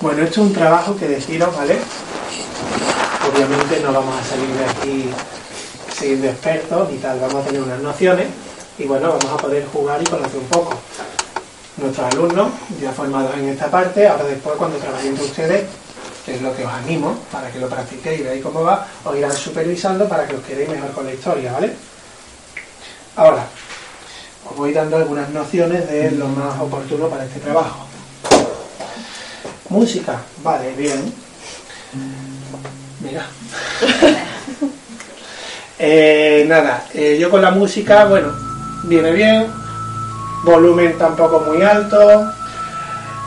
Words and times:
Bueno, 0.00 0.22
esto 0.22 0.40
es 0.42 0.46
un 0.48 0.52
trabajo 0.52 0.96
que 0.96 1.08
deciros, 1.08 1.56
¿vale? 1.56 1.78
Obviamente 3.32 3.80
no 3.80 3.92
vamos 3.92 4.20
a 4.20 4.24
salir 4.24 4.48
de 4.48 4.64
aquí 4.64 5.10
siendo 5.96 6.26
expertos 6.26 6.90
ni 6.90 6.98
tal, 6.98 7.20
vamos 7.20 7.42
a 7.42 7.46
tener 7.46 7.62
unas 7.62 7.80
nociones 7.80 8.26
y 8.78 8.84
bueno, 8.84 9.08
vamos 9.08 9.32
a 9.32 9.36
poder 9.36 9.64
jugar 9.66 10.02
y 10.02 10.04
conocer 10.04 10.40
un 10.40 10.46
poco. 10.46 10.74
Nuestros 11.76 12.12
alumnos, 12.12 12.48
ya 12.80 12.92
formados 12.92 13.34
en 13.36 13.48
esta 13.48 13.70
parte, 13.70 14.06
ahora 14.06 14.24
después 14.24 14.56
cuando 14.56 14.76
trabajen 14.78 15.16
con 15.16 15.24
ustedes, 15.24 15.64
que 16.26 16.34
es 16.34 16.42
lo 16.42 16.54
que 16.54 16.66
os 16.66 16.72
animo 16.72 17.16
para 17.30 17.50
que 17.50 17.58
lo 17.58 17.68
practiquéis 17.68 18.20
y 18.20 18.22
veáis 18.24 18.42
cómo 18.42 18.62
va, 18.62 18.86
os 19.04 19.16
irán 19.16 19.32
supervisando 19.32 20.08
para 20.08 20.26
que 20.26 20.36
os 20.36 20.42
quedéis 20.42 20.68
mejor 20.68 20.90
con 20.90 21.06
la 21.06 21.14
historia, 21.14 21.52
¿vale? 21.52 21.72
Ahora, 23.16 23.46
os 24.50 24.56
voy 24.56 24.72
dando 24.72 24.96
algunas 24.96 25.30
nociones 25.30 25.88
de 25.88 26.10
lo 26.10 26.28
más 26.28 26.60
oportuno 26.60 27.08
para 27.08 27.24
este 27.24 27.40
trabajo. 27.40 27.83
Música, 29.74 30.22
vale, 30.44 30.72
bien. 30.76 31.12
Mira. 33.00 33.26
Eh, 35.76 36.44
nada, 36.46 36.86
eh, 36.94 37.18
yo 37.20 37.28
con 37.28 37.42
la 37.42 37.50
música, 37.50 38.04
bueno, 38.04 38.28
viene 38.84 39.10
bien. 39.10 39.48
Volumen 40.44 40.96
tampoco 40.96 41.40
muy 41.40 41.62
alto. 41.62 42.30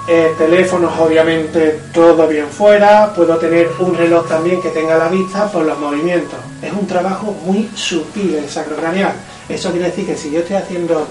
Eh, 0.08 0.34
teléfonos, 0.38 0.98
obviamente, 0.98 1.82
todo 1.94 2.26
bien 2.26 2.48
fuera. 2.48 3.14
Puedo 3.14 3.38
tener 3.38 3.70
un 3.80 3.96
reloj 3.96 4.30
también 4.30 4.62
que 4.62 4.70
tenga 4.70 4.98
la 4.98 5.10
vista 5.10 5.52
por 5.52 5.66
los 5.66 5.78
movimientos. 5.78 6.40
Es 6.62 6.72
un 6.72 6.88
trabajo 6.88 7.36
muy 7.46 7.70
sutil 7.76 8.36
el 8.36 8.50
sacrocraneal. 8.50 9.14
Eso 9.50 9.70
quiere 9.72 9.88
decir 9.88 10.06
que 10.06 10.16
si 10.16 10.32
yo 10.32 10.40
estoy 10.40 10.56
haciendo 10.56 11.06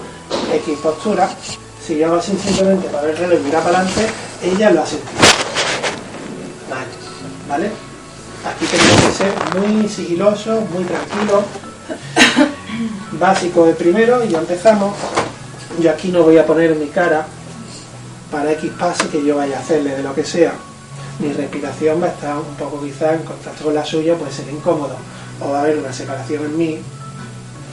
X 0.51 0.79
postura, 0.81 1.29
si 1.87 1.97
yo 1.97 2.07
hago 2.07 2.17
así 2.17 2.37
simplemente 2.37 2.89
para 2.89 3.09
el 3.09 3.15
reloj 3.15 3.39
y 3.39 3.43
mirar 3.45 3.63
para 3.63 3.79
adelante, 3.79 4.07
ella 4.43 4.71
lo 4.71 4.83
ha 4.83 4.85
sentido. 4.85 5.11
Vale. 7.47 7.71
Aquí 8.45 8.65
tenemos 8.65 9.01
que 9.01 9.11
ser 9.13 9.33
muy 9.57 9.87
sigiloso, 9.87 10.61
muy 10.73 10.83
tranquilo. 10.83 11.43
Básico 13.13 13.65
de 13.65 13.73
primero 13.73 14.23
y 14.25 14.29
ya 14.29 14.39
empezamos. 14.39 14.95
Yo 15.79 15.89
aquí 15.91 16.09
no 16.09 16.23
voy 16.23 16.37
a 16.37 16.45
poner 16.45 16.75
mi 16.75 16.87
cara 16.87 17.25
para 18.29 18.51
X 18.51 18.69
pase 18.77 19.07
que 19.07 19.23
yo 19.23 19.37
vaya 19.37 19.57
a 19.57 19.61
hacerle 19.61 19.95
de 19.95 20.03
lo 20.03 20.13
que 20.13 20.25
sea. 20.25 20.53
Mi 21.19 21.31
respiración 21.31 22.01
va 22.01 22.07
a 22.07 22.09
estar 22.09 22.37
un 22.37 22.55
poco 22.55 22.81
quizá 22.81 23.13
en 23.13 23.23
contacto 23.23 23.63
con 23.63 23.73
la 23.73 23.85
suya, 23.85 24.15
puede 24.15 24.33
ser 24.33 24.49
incómodo. 24.49 24.97
O 25.39 25.51
va 25.51 25.59
a 25.59 25.61
haber 25.61 25.77
una 25.77 25.93
separación 25.93 26.45
en 26.45 26.57
mí 26.57 26.79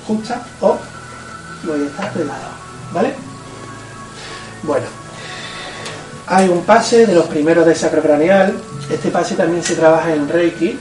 justa 0.06 0.46
o 0.60 0.78
voy 1.64 1.82
a 1.82 1.86
estar 1.86 2.14
de 2.14 2.24
lado. 2.24 2.48
¿Vale? 2.92 3.23
Bueno, 4.66 4.86
hay 6.26 6.48
un 6.48 6.62
pase 6.64 7.06
de 7.06 7.14
los 7.14 7.26
primeros 7.26 7.66
de 7.66 7.74
sacrocraneal. 7.74 8.54
Este 8.90 9.10
pase 9.10 9.34
también 9.34 9.62
se 9.62 9.74
trabaja 9.74 10.14
en 10.14 10.26
Reiki, 10.26 10.80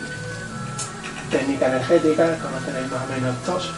técnica 1.29 1.67
energética, 1.67 2.37
conoceréis 2.37 2.89
más 2.89 3.01
o 3.03 3.13
menos 3.13 3.35
todos. 3.45 3.73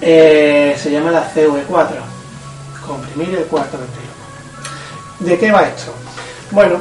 Eh, 0.00 0.76
se 0.76 0.90
llama 0.90 1.12
la 1.12 1.32
CV4, 1.32 1.88
comprimir 2.84 3.38
el 3.38 3.44
cuarto 3.44 3.78
ventríloco. 3.78 4.18
¿De 5.20 5.38
qué 5.38 5.52
va 5.52 5.62
esto? 5.62 5.94
Bueno, 6.50 6.78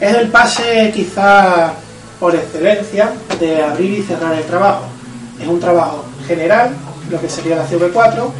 es 0.00 0.14
el 0.14 0.30
pase 0.30 0.90
quizá 0.92 1.74
por 2.18 2.34
excelencia 2.34 3.12
de 3.38 3.62
abrir 3.62 4.00
y 4.00 4.02
cerrar 4.02 4.34
el 4.34 4.44
trabajo. 4.44 4.86
Es 5.40 5.46
un 5.46 5.60
trabajo 5.60 6.04
general, 6.26 6.74
lo 7.08 7.20
que 7.20 7.28
sería 7.28 7.54
la 7.54 7.68
CV4. 7.68 8.30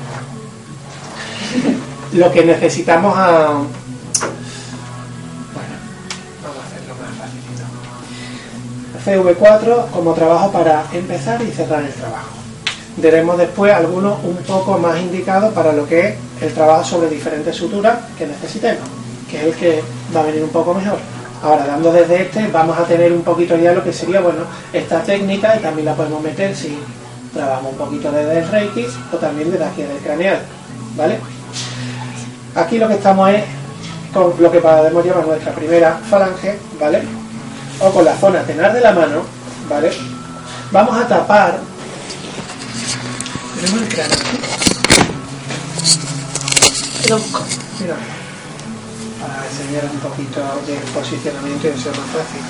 Lo 2.12 2.30
que 2.32 2.44
necesitamos 2.44 3.14
a, 3.16 3.62
CV4 9.04 9.90
como 9.92 10.12
trabajo 10.12 10.52
para 10.52 10.84
empezar 10.92 11.40
y 11.42 11.50
cerrar 11.50 11.82
el 11.82 11.92
trabajo. 11.92 12.28
Veremos 12.96 13.38
después 13.38 13.72
algunos 13.72 14.22
un 14.24 14.36
poco 14.36 14.78
más 14.78 15.00
indicados 15.00 15.54
para 15.54 15.72
lo 15.72 15.86
que 15.86 16.08
es 16.08 16.14
el 16.42 16.52
trabajo 16.52 16.84
sobre 16.84 17.08
diferentes 17.08 17.56
suturas 17.56 17.98
que 18.18 18.26
necesitemos, 18.26 18.82
que 19.30 19.38
es 19.38 19.44
el 19.44 19.54
que 19.54 19.82
va 20.14 20.20
a 20.20 20.24
venir 20.24 20.42
un 20.42 20.50
poco 20.50 20.74
mejor. 20.74 20.98
Ahora, 21.42 21.66
dando 21.66 21.92
desde 21.92 22.22
este, 22.22 22.48
vamos 22.48 22.78
a 22.78 22.84
tener 22.84 23.12
un 23.12 23.22
poquito 23.22 23.56
ya 23.56 23.72
lo 23.72 23.82
que 23.82 23.92
sería, 23.92 24.20
bueno, 24.20 24.40
esta 24.72 25.02
técnica 25.02 25.56
y 25.56 25.60
también 25.60 25.86
la 25.86 25.94
podemos 25.94 26.22
meter 26.22 26.54
si 26.54 26.78
trabajamos 27.32 27.72
un 27.72 27.78
poquito 27.78 28.12
desde 28.12 28.40
el 28.40 28.48
Reiki 28.48 28.86
o 29.12 29.16
también 29.16 29.50
desde 29.50 29.64
aquí 29.64 29.82
del 29.82 29.98
craneal, 29.98 30.42
¿vale? 30.96 31.18
Aquí 32.54 32.78
lo 32.78 32.88
que 32.88 32.94
estamos 32.94 33.30
es 33.30 33.44
con 34.12 34.34
lo 34.38 34.50
que 34.50 34.58
podemos 34.58 35.04
llamar 35.04 35.26
nuestra 35.26 35.52
primera 35.52 36.00
falange, 36.08 36.58
¿vale? 36.80 37.20
o 37.80 37.90
con 37.90 38.04
la 38.04 38.16
zona 38.16 38.42
tenar 38.42 38.72
de 38.72 38.80
la 38.80 38.92
mano, 38.92 39.22
¿vale? 39.68 39.90
Vamos 40.70 40.96
a 40.96 41.08
tapar. 41.08 41.58
Tenemos 43.56 43.82
el 43.82 43.88
cráneo. 43.88 44.16
Lo 47.08 47.18
busco. 47.18 47.44
Mira. 47.80 47.96
Para 49.20 49.46
enseñar 49.46 49.84
un 49.92 49.98
poquito 50.00 50.40
de 50.66 50.76
posicionamiento 50.94 51.66
y 51.66 51.70
es 51.70 51.86
más 51.86 51.94
fácil. 51.94 52.42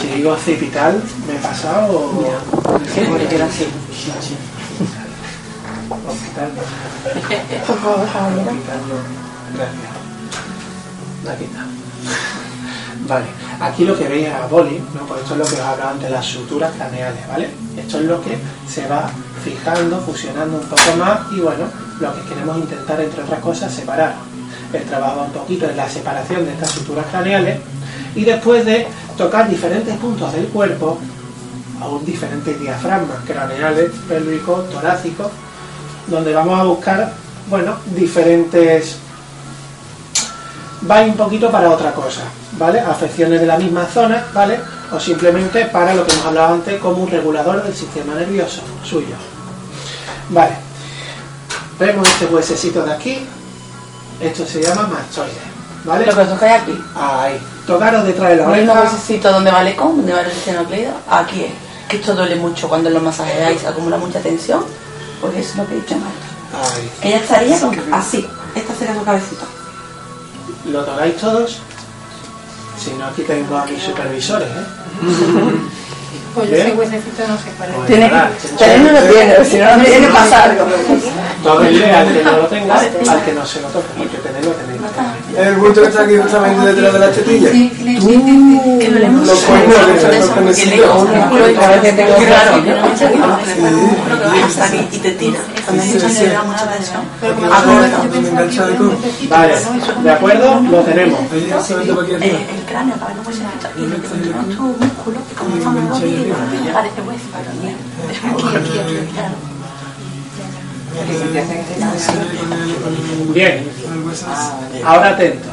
Si 0.00 0.06
digo 0.08 0.32
occipital, 0.32 1.02
¿me 1.26 1.34
he 1.34 1.38
pasado 1.38 1.92
o.? 1.92 2.80
Sí, 2.94 3.00
porque 3.08 3.26
queda 3.26 3.46
así. 3.46 3.66
Hospital 5.90 6.52
no. 6.54 6.62
Por 7.66 7.78
favor. 7.78 8.06
Gracias. 9.54 10.04
Aquí 11.28 11.44
está. 11.44 11.66
Vale, 13.06 13.26
aquí 13.60 13.84
lo 13.84 13.98
que 13.98 14.08
veis 14.08 14.28
a 14.28 14.46
boli, 14.46 14.82
¿no? 14.94 15.06
pues 15.06 15.20
esto 15.20 15.34
es 15.34 15.38
lo 15.38 15.44
que 15.46 15.54
os 15.54 15.60
hablaba 15.60 15.90
antes, 15.90 16.10
las 16.10 16.24
suturas 16.24 16.72
craneales, 16.74 17.28
¿vale? 17.28 17.50
Esto 17.76 17.98
es 17.98 18.04
lo 18.06 18.22
que 18.22 18.38
se 18.66 18.86
va 18.88 19.10
fijando, 19.44 20.00
fusionando 20.00 20.58
un 20.58 20.66
poco 20.66 20.96
más 20.98 21.20
y 21.32 21.40
bueno, 21.40 21.66
lo 22.00 22.14
que 22.14 22.22
queremos 22.28 22.56
intentar, 22.58 23.00
entre 23.00 23.22
otras 23.22 23.40
cosas, 23.40 23.72
separar. 23.72 24.14
El 24.72 24.82
trabajo 24.84 25.22
un 25.22 25.32
poquito 25.32 25.68
en 25.68 25.76
la 25.76 25.88
separación 25.88 26.46
de 26.46 26.52
estas 26.52 26.70
suturas 26.70 27.04
craneales 27.10 27.60
y 28.14 28.24
después 28.24 28.64
de 28.64 28.86
tocar 29.16 29.48
diferentes 29.48 29.96
puntos 29.98 30.32
del 30.32 30.46
cuerpo, 30.48 30.98
aún 31.80 32.04
diferentes 32.04 32.58
diafragmas 32.58 33.18
craneales, 33.26 33.90
pélvicos, 34.08 34.68
torácicos, 34.70 35.30
donde 36.06 36.34
vamos 36.34 36.58
a 36.60 36.64
buscar, 36.64 37.12
bueno, 37.48 37.76
diferentes 37.86 38.96
va 40.88 41.00
un 41.02 41.16
poquito 41.16 41.50
para 41.50 41.70
otra 41.70 41.92
cosa, 41.92 42.22
¿vale? 42.52 42.80
Afecciones 42.80 43.40
de 43.40 43.46
la 43.46 43.56
misma 43.56 43.86
zona, 43.86 44.24
¿vale? 44.32 44.60
O 44.92 45.00
simplemente 45.00 45.64
para 45.66 45.94
lo 45.94 46.06
que 46.06 46.12
hemos 46.12 46.26
hablado 46.26 46.54
antes 46.54 46.80
como 46.80 47.02
un 47.02 47.10
regulador 47.10 47.62
del 47.62 47.74
sistema 47.74 48.14
nervioso 48.14 48.60
suyo. 48.84 49.16
Vale. 50.28 50.52
Vemos 51.78 52.08
este 52.08 52.26
huesecito 52.26 52.84
de 52.84 52.92
aquí. 52.92 53.26
Esto 54.20 54.46
se 54.46 54.62
llama 54.62 54.86
mastoide, 54.86 55.32
¿vale? 55.84 56.06
Lo 56.06 56.14
que 56.14 56.20
os 56.20 56.42
hay 56.42 56.50
aquí. 56.50 56.84
Ahí. 56.94 57.40
tocaros 57.66 58.04
detrás 58.04 58.30
de 58.30 58.36
la 58.36 58.44
El 58.44 58.68
oreja. 58.68 58.80
huesecito 58.82 59.32
donde 59.32 59.50
va 59.50 59.62
el 59.62 59.68
ecón, 59.68 59.96
donde 59.96 60.12
va 60.12 60.20
el 60.20 60.30
esternocleido, 60.30 60.92
aquí 61.10 61.44
es. 61.44 61.52
Que 61.88 61.96
esto 61.96 62.14
duele 62.14 62.36
mucho 62.36 62.68
cuando 62.68 62.90
lo 62.90 63.00
masajeáis, 63.00 63.64
acumula 63.64 63.96
mucha 63.96 64.20
tensión, 64.20 64.64
pues 65.32 65.36
eso 65.38 65.50
es 65.52 65.56
lo 65.56 65.66
que 65.66 65.74
he 65.74 65.80
dicho 65.80 65.96
mal. 65.96 66.12
Ella 67.02 67.16
estaría 67.16 67.58
con- 67.60 67.94
así, 67.94 68.26
esta 68.54 68.74
sería 68.74 68.94
su 68.94 69.04
cabecita. 69.04 69.44
¿Lo 70.70 70.84
tocáis 70.84 71.16
todos? 71.16 71.58
Si 72.82 72.90
no, 72.94 73.06
aquí 73.06 73.22
tengo 73.22 73.56
a 73.56 73.64
mis 73.66 73.82
supervisores, 73.82 74.48
¿eh? 74.48 74.64
Pues 76.34 76.50
Bien. 76.50 76.66
ese 76.66 76.76
huesecito 76.76 77.22
no 77.28 77.38
se 77.38 77.50
para. 77.50 77.72
Pues 77.72 77.86
Tiene 77.86 78.08
nada, 78.08 78.30
que, 78.30 78.64
tener 78.64 78.80
no 78.80 78.90
lo 78.92 79.06
tiene, 79.06 79.44
si 79.44 79.58
no, 79.58 79.76
no 79.76 79.84
tiene 79.84 80.06
que 80.06 80.12
pasar 80.12 80.50
algo. 80.50 80.66
Tóquenle 81.44 81.92
al 81.92 82.12
que 82.12 82.24
no 82.24 82.36
lo 82.38 82.46
tenga, 82.48 82.74
al 82.74 83.24
que 83.24 83.32
no 83.32 83.46
se 83.46 83.60
lo 83.60 83.68
toque, 83.68 83.86
porque 83.96 84.16
tenerlo 84.18 84.50
tenéis. 84.52 84.80
El 85.36 85.54
bulto 85.56 85.82
que 85.82 85.88
está 85.88 86.02
aquí 86.02 86.16
justamente 86.16 86.72
detrás 86.72 86.92
de 86.92 86.98
las 86.98 87.12
tetillas. 87.14 87.50
Que 87.52 87.70
Que 87.70 89.08
mucho. 89.08 89.32
Los 89.32 89.40
cuernos 89.40 89.76
que 89.76 90.16
están 90.18 90.48
Eso, 90.48 91.50
y 91.50 91.54
cada 91.54 91.68
vez 91.68 91.80
que 91.82 91.92
tengo 91.92 92.16
claro, 92.16 92.64
yo 92.64 92.76
no 92.76 94.32
que 94.32 94.42
hasta 94.42 94.64
aquí 94.64 94.88
y 94.90 94.98
te 94.98 95.10
tira. 95.12 95.40
Hay 95.68 95.76
mucha 95.76 96.08
le 96.08 96.28
da 96.30 96.42
mucha 96.42 96.66
tensión. 96.70 97.02
Agota. 97.52 98.08
Donde 98.12 98.28
engancha 98.28 98.66
de 98.66 98.74
con. 98.76 98.96
Vale, 99.28 99.54
¿de 100.02 100.10
acuerdo? 100.10 100.60
Lo 100.60 100.80
tenemos. 100.80 101.20
Para. 101.20 102.24
Eh, 102.24 102.46
el 102.56 102.64
cráneo 102.64 102.94
acaba 102.94 103.12
en 103.12 103.18
un 103.18 103.26
huesecito 103.26 103.68
y 103.76 103.86
lo 103.86 103.96
que 103.96 104.08
tu 104.08 104.62
músculo, 104.62 105.18
que 105.28 105.34
como 105.34 105.56
está 105.56 105.70
aquí, 106.32 106.68
aquí, 108.56 108.78
aquí, 108.78 109.12
claro. 109.12 109.34
Bien, 113.32 113.68
ahora 114.84 115.08
atentos. 115.10 115.50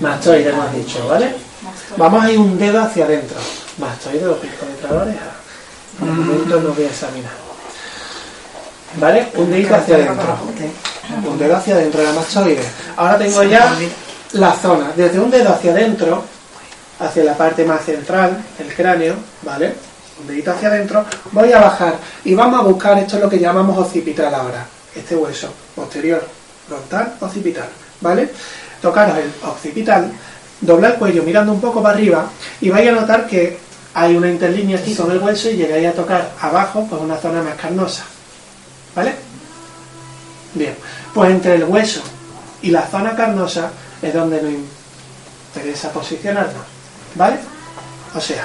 Mastoide 0.00 0.50
hemos 0.50 0.74
dicho, 0.74 1.06
¿vale? 1.08 1.34
Vamos 1.96 2.24
a 2.24 2.30
ir 2.30 2.38
un 2.38 2.58
dedo 2.58 2.82
hacia 2.82 3.04
adentro. 3.04 3.38
Mastoide 3.78 4.26
o 4.26 4.36
pico 4.38 4.66
detrás 4.66 4.90
de 4.90 4.96
la 4.96 5.02
oreja. 5.04 5.30
Por 5.98 6.08
el 6.08 6.14
momento 6.14 6.60
no 6.60 6.72
voy 6.74 6.84
a 6.84 6.88
examinar. 6.88 7.32
¿Vale? 9.00 9.28
Un 9.36 9.50
dedito 9.50 9.74
hacia 9.76 9.94
adentro. 9.96 10.38
Un 11.24 11.38
dedo 11.38 11.56
hacia 11.56 11.74
adentro 11.74 12.00
de 12.00 12.06
la 12.06 12.12
mastoide. 12.12 12.64
Ahora 12.96 13.18
tengo 13.18 13.42
ya 13.44 13.74
la 14.32 14.52
zona. 14.52 14.92
Desde 14.96 15.18
un 15.18 15.30
dedo 15.30 15.54
hacia 15.54 15.72
adentro, 15.72 16.24
hacia 17.02 17.24
la 17.24 17.36
parte 17.36 17.64
más 17.64 17.84
central, 17.84 18.42
el 18.58 18.74
cráneo, 18.74 19.14
¿vale? 19.42 19.74
Un 20.20 20.26
dedito 20.26 20.52
hacia 20.52 20.68
adentro, 20.68 21.04
voy 21.32 21.52
a 21.52 21.60
bajar 21.60 21.96
y 22.24 22.34
vamos 22.34 22.60
a 22.60 22.62
buscar, 22.62 22.98
esto 22.98 23.16
es 23.16 23.22
lo 23.22 23.28
que 23.28 23.38
llamamos 23.38 23.76
occipital 23.76 24.32
ahora, 24.32 24.64
este 24.94 25.16
hueso 25.16 25.52
posterior, 25.74 26.26
frontal, 26.68 27.14
occipital, 27.20 27.68
¿vale? 28.00 28.30
Tocaros 28.80 29.18
el 29.18 29.32
occipital, 29.48 30.12
doblar 30.60 30.92
el 30.92 30.98
cuello 30.98 31.22
mirando 31.22 31.52
un 31.52 31.60
poco 31.60 31.82
para 31.82 31.94
arriba 31.94 32.26
y 32.60 32.70
vais 32.70 32.88
a 32.88 32.92
notar 32.92 33.26
que 33.26 33.58
hay 33.94 34.16
una 34.16 34.30
interlínea 34.30 34.78
aquí 34.78 34.94
con 34.94 35.10
el 35.10 35.18
hueso 35.18 35.50
y 35.50 35.56
llegáis 35.56 35.88
a 35.88 35.92
tocar 35.92 36.30
abajo, 36.40 36.86
pues 36.88 37.02
una 37.02 37.16
zona 37.16 37.42
más 37.42 37.54
carnosa, 37.56 38.04
¿vale? 38.94 39.14
Bien, 40.54 40.74
pues 41.12 41.30
entre 41.30 41.56
el 41.56 41.64
hueso 41.64 42.02
y 42.62 42.70
la 42.70 42.82
zona 42.82 43.16
carnosa 43.16 43.70
es 44.00 44.14
donde 44.14 44.40
nos 44.40 44.52
interesa 45.54 45.90
posicionarnos, 45.90 46.71
¿vale? 47.14 47.38
O 48.14 48.20
sea, 48.20 48.44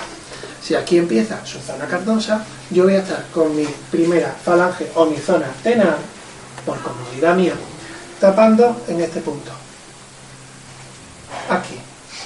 si 0.64 0.76
aquí 0.76 0.98
empieza 0.98 1.46
su 1.46 1.60
zona 1.60 1.86
carnosa, 1.86 2.44
yo 2.70 2.84
voy 2.84 2.96
a 2.96 3.00
estar 3.00 3.26
con 3.34 3.56
mi 3.56 3.66
primera 3.92 4.36
falange 4.44 4.92
o 4.96 5.06
mi 5.06 5.18
zona 5.18 5.48
tenar, 5.64 5.98
por 6.66 6.78
comodidad 6.82 7.36
mía, 7.36 7.54
tapando 8.20 8.84
en 8.88 9.02
este 9.02 9.22
punto. 9.22 9.52
Aquí. 11.50 11.80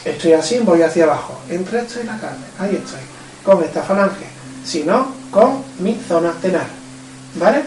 Estoy 0.03 0.33
así, 0.33 0.57
voy 0.59 0.81
hacia 0.81 1.03
abajo. 1.03 1.39
Entre 1.47 1.79
esto 1.79 1.99
y 2.01 2.05
la 2.05 2.17
carne. 2.17 2.45
Ahí 2.57 2.75
estoy. 2.75 3.01
Con 3.43 3.63
esta 3.63 3.83
falange. 3.83 4.25
Si 4.65 4.83
no, 4.83 5.13
con 5.29 5.63
mi 5.79 5.99
zona 6.07 6.33
tenar. 6.41 6.65
¿Vale? 7.35 7.63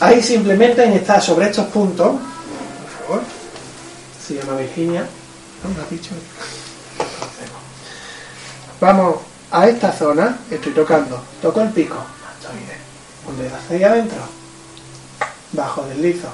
Ahí 0.00 0.22
simplemente 0.22 0.84
en 0.84 0.92
estar 0.94 1.22
sobre 1.22 1.46
estos 1.46 1.66
puntos, 1.68 2.16
por 2.16 3.06
favor, 3.06 3.22
se 4.26 4.34
llama 4.34 4.58
Virginia, 4.58 5.06
¿no 5.62 5.70
me 5.70 5.80
has 5.80 5.90
dicho? 5.90 6.10
Vamos 8.82 9.18
a 9.52 9.68
esta 9.68 9.92
zona, 9.92 10.40
estoy 10.50 10.72
tocando, 10.72 11.22
toco 11.40 11.60
el 11.60 11.68
pico, 11.68 11.94
mastoide, 11.94 12.78
un 13.28 13.38
dedo 13.38 13.54
hacia 13.54 13.76
ahí 13.76 13.84
adentro, 13.84 14.18
bajo 15.52 15.84
deslizo, 15.84 16.26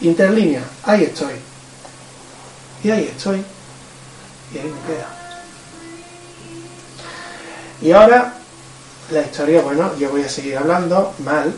interlínea, 0.00 0.64
ahí 0.82 1.04
estoy, 1.04 1.34
y 2.82 2.90
ahí 2.90 3.04
estoy, 3.04 3.44
y 4.52 4.58
ahí 4.58 4.64
me 4.64 4.92
queda. 4.92 5.06
Y 7.80 7.92
ahora, 7.92 8.34
la 9.12 9.20
historia, 9.20 9.62
bueno, 9.62 9.96
yo 9.98 10.10
voy 10.10 10.24
a 10.24 10.28
seguir 10.28 10.58
hablando 10.58 11.14
mal, 11.24 11.54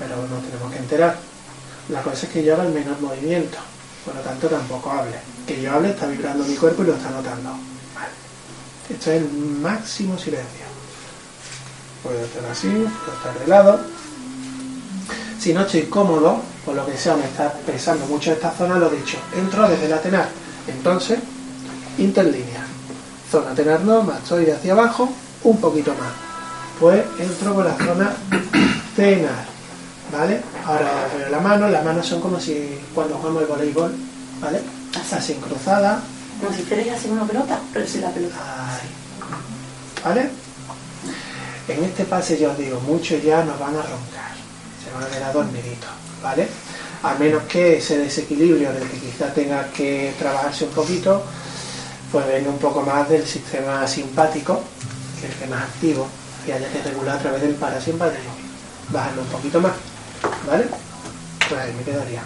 pero 0.00 0.16
nos 0.16 0.42
tenemos 0.46 0.72
que 0.72 0.78
enterar. 0.78 1.16
La 1.90 2.02
cosa 2.02 2.26
es 2.26 2.32
que 2.32 2.42
yo 2.42 2.54
haga 2.54 2.64
el 2.64 2.72
menor 2.72 3.00
movimiento, 3.00 3.58
por 4.04 4.16
lo 4.16 4.20
tanto 4.22 4.48
tampoco 4.48 4.90
hable. 4.90 5.14
Que 5.46 5.62
yo 5.62 5.72
hable 5.72 5.90
está 5.90 6.08
vibrando 6.08 6.42
mi 6.42 6.56
cuerpo 6.56 6.82
y 6.82 6.86
lo 6.86 6.96
está 6.96 7.10
notando. 7.10 7.69
Esto 8.90 9.12
es 9.12 9.22
el 9.22 9.30
máximo 9.32 10.18
silencio. 10.18 10.66
Puedo 12.02 12.18
estar 12.24 12.44
así, 12.50 12.68
puedo 12.68 13.16
estar 13.16 13.38
de 13.38 13.46
lado. 13.46 13.80
Si 15.38 15.54
no 15.54 15.62
estoy 15.62 15.82
cómodo, 15.82 16.40
por 16.64 16.74
lo 16.74 16.84
que 16.84 16.96
sea, 16.96 17.16
me 17.16 17.24
está 17.24 17.52
pesando 17.52 18.04
mucho 18.06 18.32
esta 18.32 18.50
zona, 18.50 18.76
lo 18.76 18.90
dicho, 18.90 19.16
entro 19.36 19.68
desde 19.68 19.88
la 19.88 20.00
tenar. 20.00 20.28
Entonces, 20.66 21.18
interlínea. 21.98 22.64
Zona 23.30 23.54
tenar 23.54 23.80
no, 23.82 24.02
mastoide 24.02 24.52
hacia 24.52 24.72
abajo, 24.72 25.08
un 25.44 25.60
poquito 25.60 25.92
más. 25.92 26.12
Pues 26.80 27.04
entro 27.18 27.54
por 27.54 27.64
la 27.64 27.76
zona 27.76 28.12
tenar. 28.96 29.44
¿Vale? 30.12 30.40
Ahora 30.66 30.90
la 31.30 31.38
mano, 31.38 31.68
las 31.68 31.84
manos 31.84 32.04
son 32.04 32.20
como 32.20 32.40
si 32.40 32.80
cuando 32.92 33.14
jugamos 33.16 33.42
el 33.42 33.48
voleibol, 33.48 33.94
¿vale? 34.40 34.60
Así 35.12 35.34
cruzadas, 35.34 36.00
Como 36.40 36.54
si 36.54 36.62
hicierais 36.62 36.92
así 36.92 37.08
una 37.08 37.26
pelota, 37.26 37.60
pero 37.72 37.86
sin 37.86 38.00
la 38.00 38.10
pelota. 38.10 38.36
Ay. 38.38 38.88
¿Vale? 40.04 40.30
En 41.68 41.84
este 41.84 42.04
pase 42.04 42.38
ya 42.38 42.50
os 42.50 42.58
digo, 42.58 42.80
muchos 42.80 43.22
ya 43.22 43.44
nos 43.44 43.58
van 43.58 43.76
a 43.76 43.82
roncar, 43.82 44.32
se 44.82 44.90
van 44.92 45.04
a 45.04 45.06
quedar 45.06 45.32
dormiditos, 45.32 45.90
¿vale? 46.22 46.48
A 47.02 47.14
menos 47.14 47.44
que 47.44 47.78
ese 47.78 47.98
desequilibrio 47.98 48.72
del 48.72 48.88
que 48.88 48.98
quizá 48.98 49.32
tenga 49.32 49.68
que 49.70 50.14
trabajarse 50.18 50.64
un 50.64 50.70
poquito, 50.70 51.22
pues 52.10 52.26
venga 52.26 52.50
un 52.50 52.58
poco 52.58 52.82
más 52.82 53.08
del 53.08 53.24
sistema 53.24 53.86
simpático, 53.86 54.62
que 55.20 55.26
es 55.26 55.32
el 55.32 55.38
que 55.38 55.46
más 55.46 55.62
activo, 55.62 56.08
y 56.46 56.50
haya 56.50 56.68
que 56.72 56.82
regular 56.82 57.16
a 57.16 57.20
través 57.20 57.42
del 57.42 57.54
parasimpático. 57.54 58.32
Bajarlo 58.88 59.22
un 59.22 59.28
poquito 59.28 59.60
más, 59.60 59.72
¿vale? 60.48 60.66
Pues 61.48 61.60
ahí 61.60 61.72
me 61.72 61.84
quedaría. 61.84 62.22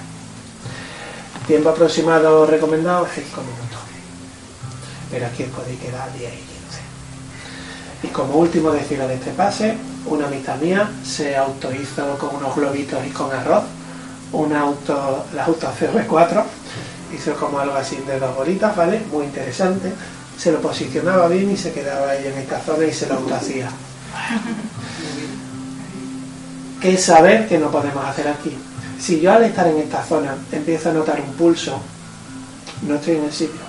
Tiempo 1.46 1.68
aproximado 1.68 2.46
recomendado 2.46 3.06
5 3.12 3.40
minutos 3.42 3.73
pero 5.14 5.26
aquí 5.26 5.44
os 5.44 5.50
podéis 5.50 5.78
quedar 5.78 6.12
10 6.12 6.22
y 6.24 6.36
15. 6.36 6.48
Y 8.02 8.08
como 8.08 8.34
último 8.34 8.72
deciros 8.72 9.06
de 9.06 9.14
este 9.14 9.30
pase, 9.30 9.76
una 10.06 10.26
amistad 10.26 10.56
mía 10.58 10.90
se 11.04 11.36
autohizo 11.36 12.18
con 12.18 12.34
unos 12.34 12.56
globitos 12.56 12.98
y 13.06 13.10
con 13.10 13.30
arroz, 13.30 13.62
una 14.32 14.62
auto, 14.62 15.24
la 15.32 15.44
auto 15.44 15.68
CV4, 15.68 16.42
hizo 17.14 17.36
como 17.36 17.60
algo 17.60 17.76
así 17.76 17.94
de 17.98 18.18
dos 18.18 18.34
bolitas, 18.34 18.74
¿vale? 18.74 19.02
Muy 19.12 19.26
interesante. 19.26 19.92
Se 20.36 20.50
lo 20.50 20.60
posicionaba 20.60 21.28
bien 21.28 21.48
y 21.52 21.56
se 21.56 21.72
quedaba 21.72 22.10
ahí 22.10 22.26
en 22.26 22.36
esta 22.36 22.58
zona 22.58 22.84
y 22.84 22.92
se 22.92 23.06
lo 23.06 23.14
autohacía. 23.14 23.68
¿Qué 26.80 26.98
saber 26.98 27.46
que 27.46 27.58
no 27.58 27.70
podemos 27.70 28.04
hacer 28.04 28.26
aquí? 28.26 28.58
Si 28.98 29.20
yo 29.20 29.32
al 29.32 29.44
estar 29.44 29.68
en 29.68 29.78
esta 29.78 30.02
zona 30.02 30.34
empiezo 30.50 30.90
a 30.90 30.92
notar 30.92 31.20
un 31.20 31.32
pulso, 31.34 31.80
no 32.82 32.96
estoy 32.96 33.14
en 33.14 33.24
el 33.24 33.32
sitio. 33.32 33.60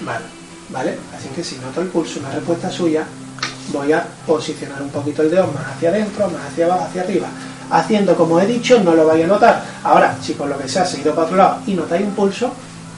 Vale, 0.00 0.37
¿vale? 0.70 0.98
Así 1.16 1.28
que 1.34 1.42
si 1.44 1.56
noto 1.56 1.80
el 1.80 1.88
pulso, 1.88 2.20
una 2.20 2.30
respuesta 2.30 2.70
suya, 2.70 3.04
voy 3.72 3.92
a 3.92 4.04
posicionar 4.26 4.80
un 4.82 4.90
poquito 4.90 5.22
el 5.22 5.30
dedo 5.30 5.46
más 5.48 5.66
hacia 5.76 5.90
adentro, 5.90 6.28
más 6.30 6.46
hacia 6.50 6.66
abajo, 6.66 6.84
hacia 6.88 7.02
arriba. 7.02 7.28
Haciendo 7.70 8.16
como 8.16 8.40
he 8.40 8.46
dicho, 8.46 8.80
no 8.82 8.94
lo 8.94 9.06
vais 9.06 9.24
a 9.24 9.26
notar. 9.26 9.62
Ahora, 9.84 10.16
si 10.22 10.32
por 10.32 10.48
lo 10.48 10.58
que 10.58 10.68
sea 10.68 10.84
se 10.86 10.96
ha 10.96 11.00
ido 11.00 11.14
para 11.14 11.26
otro 11.26 11.36
lado 11.36 11.58
y 11.66 11.74
notáis 11.74 12.04
un 12.06 12.12
pulso, 12.14 12.50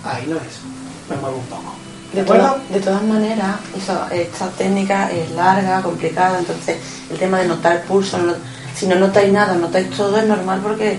ahí 0.05 0.27
no 0.29 0.37
es. 0.37 0.61
Me 1.09 1.17
muevo 1.17 1.39
un 1.39 1.47
poco. 1.47 1.75
¿De 2.13 2.23
todas- 2.25 2.69
de 2.71 2.81
todas 2.81 3.03
maneras, 3.03 3.57
eso, 3.77 4.01
esta 4.13 4.49
técnica 4.51 5.11
es 5.11 5.31
larga, 5.33 5.81
complicada, 5.83 6.39
entonces 6.39 6.77
el 7.11 7.19
tema 7.19 7.39
de 7.39 7.47
notar 7.49 7.83
pulso, 7.85 8.19
no- 8.19 8.35
si 8.75 8.87
no 8.87 8.95
notáis 8.97 9.33
nada, 9.33 9.55
notáis 9.55 9.91
todo, 9.91 10.17
es 10.19 10.27
normal 10.27 10.61
porque 10.63 10.99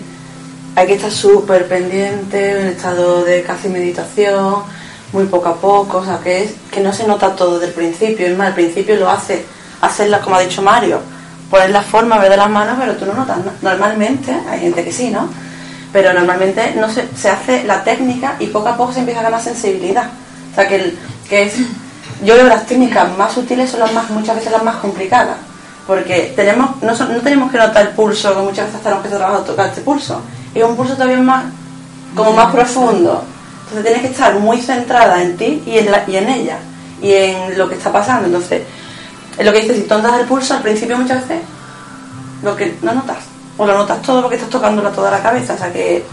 hay 0.75 0.87
que 0.87 0.93
estar 0.93 1.11
súper 1.11 1.67
pendiente, 1.67 2.61
en 2.61 2.67
estado 2.67 3.23
de 3.25 3.41
casi 3.43 3.67
meditación, 3.69 4.63
muy 5.13 5.25
poco 5.25 5.49
a 5.49 5.55
poco, 5.55 5.97
o 5.97 6.05
sea, 6.05 6.19
que, 6.19 6.43
es, 6.43 6.53
que 6.71 6.79
no 6.81 6.93
se 6.93 7.05
nota 7.07 7.35
todo 7.35 7.59
del 7.59 7.71
principio, 7.73 8.27
es 8.27 8.37
más, 8.37 8.47
al 8.47 8.53
principio 8.53 8.95
lo 8.95 9.09
hace, 9.09 9.45
hacerla 9.81 10.19
como 10.21 10.35
ha 10.37 10.39
dicho 10.41 10.61
Mario, 10.61 10.99
poner 11.49 11.69
la 11.71 11.81
forma, 11.81 12.17
ver 12.17 12.29
de 12.31 12.37
las 12.37 12.49
manos, 12.49 12.77
pero 12.79 12.95
tú 12.95 13.05
no 13.05 13.13
notas, 13.13 13.37
¿no? 13.39 13.51
normalmente, 13.61 14.31
hay 14.49 14.59
gente 14.61 14.83
que 14.83 14.91
sí, 14.91 15.09
¿no? 15.09 15.27
pero 15.91 16.13
normalmente 16.13 16.73
no 16.79 16.89
se, 16.89 17.05
se 17.17 17.29
hace 17.29 17.65
la 17.65 17.83
técnica 17.83 18.35
y 18.39 18.47
poco 18.47 18.69
a 18.69 18.77
poco 18.77 18.93
se 18.93 18.99
empieza 18.99 19.19
a 19.19 19.23
ganar 19.23 19.41
sensibilidad. 19.41 20.05
O 20.51 20.55
sea, 20.55 20.65
que, 20.65 20.75
el- 20.75 20.97
que 21.27 21.43
es, 21.43 21.57
yo 22.23 22.33
creo 22.33 22.43
que 22.43 22.55
las 22.55 22.65
técnicas 22.65 23.17
más 23.17 23.33
sutiles 23.33 23.69
son 23.69 23.81
las 23.81 23.91
más, 23.91 24.09
muchas 24.09 24.37
veces 24.37 24.53
las 24.53 24.63
más 24.63 24.77
complicadas, 24.77 25.35
porque 25.85 26.31
tenemos, 26.33 26.81
no, 26.81 26.95
son- 26.95 27.11
no 27.13 27.19
tenemos 27.19 27.51
que 27.51 27.57
notar 27.57 27.87
el 27.87 27.89
pulso, 27.93 28.33
que 28.33 28.41
muchas 28.41 28.67
veces 28.67 28.81
tenemos 28.81 29.03
que 29.03 29.09
trabajar 29.09 29.43
tocar 29.43 29.67
este 29.67 29.81
pulso, 29.81 30.21
es 30.55 30.63
un 30.63 30.77
pulso 30.77 30.93
todavía 30.93 31.17
más, 31.17 31.43
como 32.15 32.31
más 32.31 32.45
profundo. 32.53 33.23
Entonces 33.71 33.85
tienes 33.85 34.01
que 34.01 34.11
estar 34.11 34.37
muy 34.37 34.61
centrada 34.61 35.21
en 35.21 35.37
ti 35.37 35.63
y 35.65 35.77
en, 35.77 36.29
ella, 36.29 36.59
y 37.01 37.13
en 37.13 37.57
lo 37.57 37.69
que 37.69 37.75
está 37.75 37.89
pasando. 37.89 38.27
Entonces, 38.27 38.63
es 39.37 39.45
lo 39.45 39.53
que 39.53 39.61
dices, 39.61 39.77
si 39.77 39.83
tú 39.83 39.95
notas 39.95 40.19
el 40.19 40.25
pulso 40.25 40.55
al 40.55 40.61
principio 40.61 40.97
muchas 40.97 41.25
veces, 41.25 41.41
lo 42.43 42.53
que 42.53 42.75
no 42.81 42.93
notas, 42.93 43.19
o 43.57 43.65
lo 43.65 43.73
notas 43.73 44.01
todo 44.01 44.21
porque 44.21 44.35
estás 44.35 44.49
tocándola 44.49 44.91
toda 44.91 45.09
la 45.09 45.21
cabeza, 45.21 45.53
o 45.53 45.57
sea 45.57 45.71
que 45.71 46.03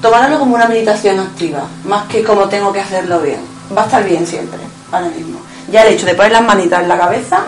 tomarlo 0.00 0.38
como 0.38 0.54
una 0.54 0.66
meditación 0.66 1.20
activa, 1.20 1.66
más 1.84 2.06
que 2.06 2.24
como 2.24 2.48
tengo 2.48 2.72
que 2.72 2.80
hacerlo 2.80 3.20
bien. 3.20 3.40
Va 3.76 3.82
a 3.82 3.84
estar 3.84 4.02
bien 4.02 4.26
siempre, 4.26 4.60
ahora 4.90 5.08
mismo. 5.08 5.40
Ya 5.70 5.82
el 5.82 5.92
hecho 5.92 6.06
de 6.06 6.14
poner 6.14 6.32
las 6.32 6.42
manitas 6.42 6.82
en 6.82 6.88
la 6.88 6.98
cabeza, 6.98 7.44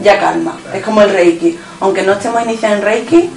ya 0.00 0.18
calma. 0.18 0.56
Es 0.72 0.82
como 0.82 1.02
el 1.02 1.10
Reiki. 1.10 1.56
Aunque 1.80 2.02
no 2.02 2.14
estemos 2.14 2.42
iniciando 2.44 2.78
en 2.78 2.82
Reiki, 2.82 3.30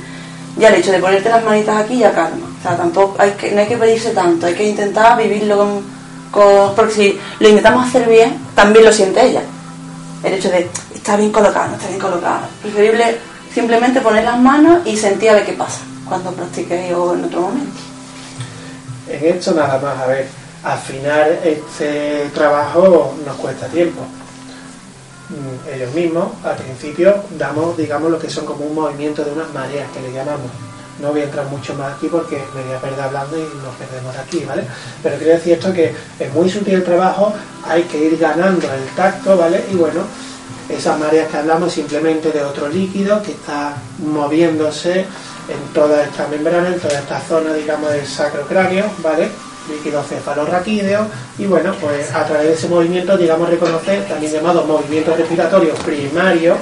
ya 0.57 0.69
el 0.69 0.75
hecho 0.75 0.91
de 0.91 0.99
ponerte 0.99 1.29
las 1.29 1.43
manitas 1.43 1.77
aquí 1.77 1.99
ya 1.99 2.11
calma. 2.11 2.46
O 2.59 2.63
sea, 2.63 2.75
tampoco 2.75 3.15
hay 3.19 3.31
que, 3.31 3.51
no 3.51 3.61
hay 3.61 3.67
que 3.67 3.77
pedirse 3.77 4.11
tanto, 4.11 4.45
hay 4.47 4.55
que 4.55 4.67
intentar 4.67 5.17
vivirlo 5.17 5.57
con, 6.31 6.75
Porque 6.75 6.93
si 6.93 7.19
lo 7.39 7.49
intentamos 7.49 7.87
hacer 7.87 8.07
bien, 8.07 8.37
también 8.55 8.85
lo 8.85 8.91
siente 8.91 9.25
ella. 9.25 9.41
El 10.23 10.33
hecho 10.33 10.49
de 10.49 10.69
está 10.93 11.15
bien 11.15 11.31
colocado, 11.31 11.75
está 11.75 11.87
bien 11.87 11.99
colocado. 11.99 12.41
Preferible 12.61 13.17
simplemente 13.53 14.01
poner 14.01 14.23
las 14.23 14.39
manos 14.39 14.85
y 14.85 14.97
sentir 14.97 15.29
a 15.29 15.33
ver 15.33 15.45
qué 15.45 15.53
pasa 15.53 15.79
cuando 16.07 16.31
practiquéis 16.31 16.93
o 16.93 17.13
en 17.13 17.25
otro 17.25 17.41
momento. 17.41 17.71
En 19.09 19.25
esto 19.25 19.53
nada 19.53 19.79
más, 19.79 19.97
a 19.99 20.07
ver, 20.07 20.27
afinar 20.63 21.29
este 21.43 22.29
trabajo 22.33 23.15
nos 23.25 23.35
cuesta 23.37 23.67
tiempo. 23.67 24.01
Mm, 25.29 25.69
Ellos 25.73 25.93
mismos, 25.93 26.27
al 26.43 26.55
principio, 26.55 27.15
damos, 27.37 27.77
digamos, 27.77 28.11
lo 28.11 28.19
que 28.19 28.29
son 28.29 28.45
como 28.45 28.65
un 28.65 28.75
movimiento 28.75 29.23
de 29.23 29.31
unas 29.31 29.53
mareas 29.53 29.89
que 29.91 30.01
le 30.01 30.13
llamamos. 30.13 30.51
No 30.99 31.11
voy 31.11 31.21
a 31.21 31.23
entrar 31.25 31.45
mucho 31.45 31.75
más 31.75 31.93
aquí 31.93 32.07
porque 32.07 32.41
me 32.55 32.63
voy 32.63 32.73
a 32.73 32.81
perder 32.81 33.01
hablando 33.01 33.37
y 33.37 33.41
nos 33.41 33.75
perdemos 33.75 34.15
aquí, 34.17 34.43
¿vale? 34.45 34.63
Pero 35.03 35.17
quiero 35.17 35.33
decir 35.33 35.53
esto 35.53 35.71
que 35.71 35.93
es 36.19 36.33
muy 36.33 36.49
sutil 36.49 36.75
el 36.75 36.83
trabajo, 36.83 37.33
hay 37.67 37.83
que 37.83 37.97
ir 37.97 38.17
ganando 38.17 38.67
el 38.71 38.83
tacto, 38.95 39.37
¿vale? 39.37 39.63
Y 39.71 39.75
bueno, 39.75 40.01
esas 40.69 40.99
mareas 40.99 41.29
que 41.29 41.37
hablamos 41.37 41.71
simplemente 41.71 42.31
de 42.31 42.43
otro 42.43 42.67
líquido 42.67 43.21
que 43.21 43.31
está 43.31 43.75
moviéndose 43.99 45.01
en 45.01 45.73
toda 45.73 46.03
esta 46.03 46.27
membrana, 46.27 46.69
en 46.69 46.79
toda 46.79 46.99
esta 46.99 47.21
zona, 47.21 47.53
digamos, 47.53 47.91
del 47.91 48.05
sacrocráneo, 48.05 48.85
¿vale? 49.03 49.29
Líquido 49.69 50.01
cefalorraquídeo, 50.03 51.07
y 51.37 51.45
bueno, 51.45 51.73
pues 51.79 52.13
a 52.13 52.25
través 52.25 52.47
de 52.47 52.53
ese 52.53 52.67
movimiento, 52.67 53.17
digamos, 53.17 53.49
reconocer, 53.49 54.05
también 54.07 54.33
llamado 54.33 54.65
movimientos 54.65 55.17
respiratorios 55.17 55.77
primarios, 55.79 56.57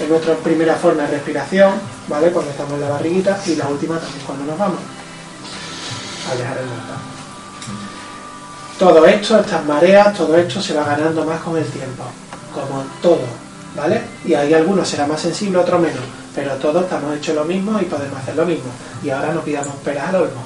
en 0.00 0.08
nuestra 0.08 0.34
primera 0.34 0.74
forma 0.74 1.02
de 1.04 1.08
respiración, 1.08 1.72
¿vale? 2.08 2.30
Cuando 2.30 2.50
estamos 2.50 2.74
en 2.74 2.80
la 2.80 2.88
barriguita, 2.90 3.38
y 3.46 3.56
la 3.56 3.68
última 3.68 3.98
también 3.98 4.24
cuando 4.26 4.44
nos 4.44 4.58
vamos 4.58 4.78
a 6.30 6.36
dejar 6.36 6.58
el 6.58 6.66
mundo. 6.66 6.94
Todo 8.78 9.04
esto, 9.06 9.40
estas 9.40 9.64
mareas, 9.64 10.16
todo 10.16 10.36
esto 10.36 10.62
se 10.62 10.74
va 10.74 10.84
ganando 10.84 11.24
más 11.24 11.40
con 11.40 11.56
el 11.56 11.64
tiempo, 11.64 12.04
como 12.54 12.84
todo, 13.02 13.24
¿vale? 13.76 14.02
Y 14.24 14.34
hay 14.34 14.54
algunos 14.54 14.88
será 14.88 15.06
más 15.06 15.20
sensible, 15.20 15.58
otros 15.58 15.80
menos, 15.80 16.02
pero 16.34 16.52
todos 16.54 16.84
estamos 16.84 17.16
hechos 17.16 17.34
lo 17.34 17.44
mismo 17.44 17.78
y 17.80 17.84
podemos 17.86 18.18
hacer 18.20 18.36
lo 18.36 18.46
mismo. 18.46 18.70
Y 19.02 19.10
ahora 19.10 19.32
no 19.32 19.40
pidamos 19.40 19.74
peras 19.84 20.08
al 20.10 20.16
olmo. 20.16 20.42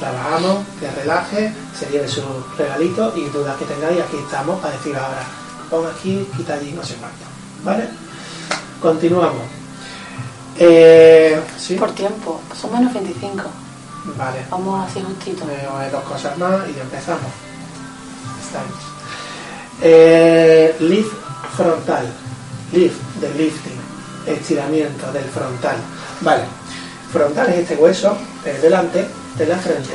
Trabajamos, 0.00 0.64
que 0.80 0.90
relaje, 0.90 1.54
se 1.78 1.86
lleve 1.86 2.08
su 2.08 2.22
regalito 2.58 3.16
y 3.16 3.28
dudas 3.30 3.56
que 3.56 3.64
tengáis, 3.64 4.00
aquí 4.00 4.16
estamos 4.16 4.60
para 4.60 4.74
decir 4.74 4.94
ahora, 4.96 5.22
pon 5.70 5.86
aquí, 5.86 6.28
quita 6.36 6.54
allí, 6.54 6.72
no 6.72 6.82
sé 6.82 6.96
cuánto, 6.96 7.24
¿vale? 7.64 7.88
Continuamos. 8.82 9.65
Eh, 10.58 11.40
¿sí? 11.58 11.74
Por 11.76 11.92
tiempo, 11.92 12.40
son 12.58 12.72
menos 12.72 12.92
25. 12.92 13.44
Vale. 14.16 14.46
Vamos 14.50 14.88
así 14.88 15.02
justito. 15.02 15.44
Eh, 15.50 15.88
dos 15.90 16.04
cosas 16.04 16.36
más 16.38 16.68
y 16.68 16.78
empezamos. 16.78 17.30
Estamos. 18.44 18.78
Eh, 19.82 20.76
lift 20.80 21.12
frontal. 21.56 22.06
Lift 22.72 23.00
de 23.20 23.34
lifting. 23.34 23.80
Estiramiento 24.26 25.12
del 25.12 25.24
frontal. 25.24 25.76
Vale. 26.20 26.44
Frontal 27.12 27.48
es 27.50 27.58
este 27.58 27.76
hueso 27.76 28.16
de 28.44 28.58
delante 28.58 29.06
de 29.36 29.46
la 29.46 29.56
frente. 29.56 29.94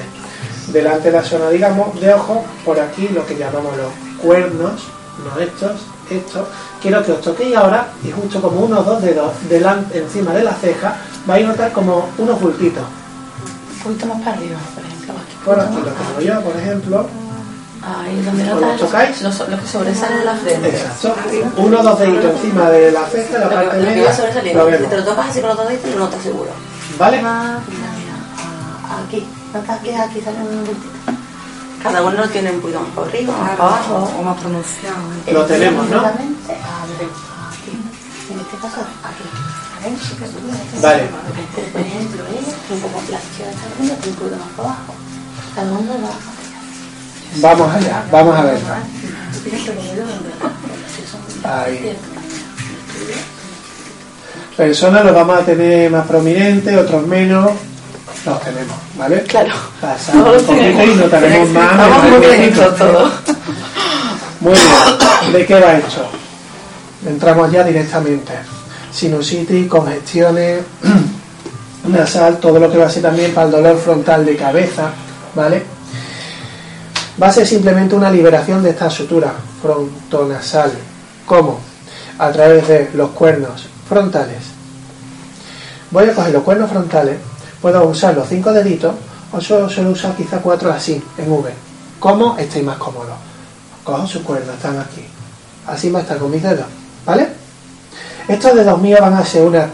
Delante 0.68 1.12
de 1.12 1.18
la 1.18 1.24
zona, 1.24 1.50
digamos, 1.50 2.00
de 2.00 2.14
ojo, 2.14 2.46
por 2.64 2.80
aquí 2.80 3.10
lo 3.10 3.26
que 3.26 3.36
llamamos 3.36 3.76
los 3.76 3.92
cuernos, 4.22 4.82
no 5.26 5.40
estos, 5.40 5.82
estos. 6.12 6.48
Quiero 6.82 7.04
que 7.04 7.12
os 7.12 7.22
toquéis 7.22 7.56
ahora 7.56 7.88
y 8.04 8.12
justo 8.12 8.42
como 8.42 8.62
unos 8.62 8.86
dos 8.86 9.02
dedos 9.02 9.32
delante, 9.50 10.00
encima 10.00 10.34
de 10.34 10.44
la 10.44 10.54
ceja, 10.54 10.96
vais 11.26 11.46
a 11.46 11.50
notar 11.50 11.72
como 11.72 12.10
unos 12.18 12.40
bultitos. 12.40 12.84
Un 13.78 13.84
poquito 13.84 14.06
más 14.08 14.22
para 14.22 14.38
arriba, 14.38 14.58
por 14.76 14.84
ejemplo. 14.84 15.14
Aquí, 15.14 15.36
Por 15.46 15.60
aquí 15.60 15.76
lo 15.76 15.92
tengo 15.92 16.22
yo, 16.22 16.42
por 16.42 16.56
ejemplo. 16.56 17.08
Ahí 17.84 18.22
donde 18.22 18.44
¿Os 18.44 18.50
notas 18.62 18.80
lo 18.80 18.86
tocáis? 18.86 19.22
Lo, 19.24 19.30
lo 19.30 19.60
que 19.60 19.68
sobresale 19.68 20.18
de 20.18 20.26
la 20.26 20.36
frente. 20.36 20.70
Exacto. 20.70 21.12
Uno 21.58 21.80
o 21.80 21.84
dos 21.84 22.00
deditos 22.00 22.32
encima 22.36 22.70
de 22.70 22.92
la 22.92 23.06
ceja, 23.08 23.40
la 23.40 23.46
Lo 23.46 23.52
parte 23.52 23.66
lo 23.66 23.72
que 23.72 23.90
media, 23.90 24.04
va 24.06 24.72
lo 24.72 24.78
Si 24.78 24.86
te 24.86 24.98
lo 24.98 25.04
tocas 25.04 25.30
así 25.30 25.40
con 25.42 25.50
los 25.50 25.58
dos 25.58 25.68
deditos, 25.68 25.92
lo 25.92 26.00
notas 26.00 26.22
seguro. 26.22 26.52
¿Vale? 27.00 27.22
Más, 27.22 27.60
mira, 27.68 27.90
mira. 27.98 29.04
Aquí. 29.04 29.28
¿Notas 29.54 29.80
que 29.80 29.96
aquí 29.96 30.22
sale 30.22 30.38
un 30.38 30.64
bultito? 30.64 31.12
Cada 31.84 32.04
uno 32.04 32.30
tiene 32.30 32.52
un 32.52 32.62
poquito 32.62 32.80
más 32.82 32.90
para 32.92 33.08
arriba, 33.08 33.38
más 33.38 33.58
para 33.58 33.70
abajo. 33.70 34.14
O 34.20 34.24
más 34.24 34.40
pronunciado. 34.40 34.98
¿eh? 35.26 35.34
Lo 35.34 35.46
tenemos, 35.46 35.90
¿no? 35.90 35.98
Exactamente. 35.98 36.36
Mira, 36.48 37.08
aquí. 37.52 37.72
En 38.32 38.40
este 38.40 38.58
caso, 38.58 38.82
aquí. 39.04 39.24
¿Ven? 39.84 39.98
Vale. 40.82 41.10
Por 41.72 41.82
ejemplo, 41.82 42.24
ella, 42.28 42.54
un 42.70 42.80
poco 42.82 43.02
la 43.10 43.18
izquierda 43.18 43.52
está 43.52 43.66
arriba, 43.76 43.94
un 43.96 44.14
poquito 44.14 44.38
más 44.38 44.50
para 44.56 44.70
abajo. 44.70 44.94
Cada 45.56 45.72
uno 45.72 45.94
va. 46.04 46.14
Vamos 47.38 47.76
allá, 47.76 48.04
vamos 48.12 48.36
a 48.36 48.44
ver. 48.44 48.60
Ahí. 51.44 51.98
Personas 54.56 55.06
los 55.06 55.16
vamos 55.16 55.40
a 55.40 55.46
tener 55.46 55.90
más 55.90 56.06
prominentes, 56.06 56.78
otros 56.78 57.08
menos. 57.08 57.52
Los 58.26 58.42
tenemos, 58.42 58.76
¿vale? 58.98 59.24
Claro. 59.24 59.54
Pasamos 59.80 60.42
un 60.42 60.46
poquito 60.46 60.64
y 60.64 60.76
tenemos. 60.76 60.98
notaremos 60.98 61.50
más. 61.54 61.72
Estamos 61.72 62.04
muy 62.04 62.20
bien 62.38 62.54
todos. 62.54 63.12
Muy 64.42 64.54
bien. 64.54 65.34
¿De 65.34 65.46
qué 65.46 65.60
va 65.60 65.74
esto? 65.74 66.08
Entramos 67.08 67.52
ya 67.52 67.64
directamente. 67.64 68.34
Sinusitis, 68.92 69.68
congestiones, 69.68 70.62
nasal, 71.88 72.38
todo 72.38 72.60
lo 72.60 72.72
que 72.72 72.78
va 72.78 72.86
a 72.86 72.90
ser 72.90 73.04
también 73.04 73.34
para 73.34 73.48
el 73.48 73.52
dolor 73.54 73.78
frontal 73.78 74.26
de 74.26 74.36
cabeza, 74.36 74.92
¿vale? 75.34 75.64
Va 77.22 77.28
a 77.28 77.32
ser 77.34 77.48
simplemente 77.48 77.96
una 77.96 78.12
liberación 78.12 78.62
de 78.62 78.72
esta 78.72 78.90
sutura 78.90 79.34
frontonasal. 79.62 80.72
¿Cómo? 81.26 81.60
A 82.20 82.30
través 82.32 82.68
de 82.68 82.90
los 82.94 83.12
cuernos 83.12 83.68
frontales. 83.88 84.38
Voy 85.90 86.10
a 86.10 86.14
coger 86.14 86.34
los 86.34 86.44
cuernos 86.44 86.70
frontales, 86.70 87.18
puedo 87.62 87.86
usar 87.88 88.16
los 88.16 88.28
cinco 88.28 88.52
deditos 88.52 88.96
o 89.32 89.40
solo 89.40 89.70
suelo 89.70 89.92
usar 89.92 90.16
quizá 90.16 90.40
cuatro 90.40 90.72
así, 90.72 91.02
en 91.18 91.32
V. 91.32 91.52
¿Cómo 92.00 92.38
estéis 92.38 92.66
más 92.66 92.78
cómodos? 92.78 93.16
Cojo 93.84 94.08
sus 94.08 94.22
cuernos, 94.24 94.56
están 94.56 94.80
aquí. 94.80 95.06
Así 95.68 95.94
a 95.96 96.00
estar 96.00 96.18
con 96.18 96.32
mis 96.32 96.42
dedos, 96.42 96.66
¿vale? 97.06 97.30
Estos 98.28 98.56
dedos 98.56 98.82
míos 98.82 99.00
van 99.00 99.14
a 99.14 99.26
ser 99.26 99.44
una, 99.44 99.70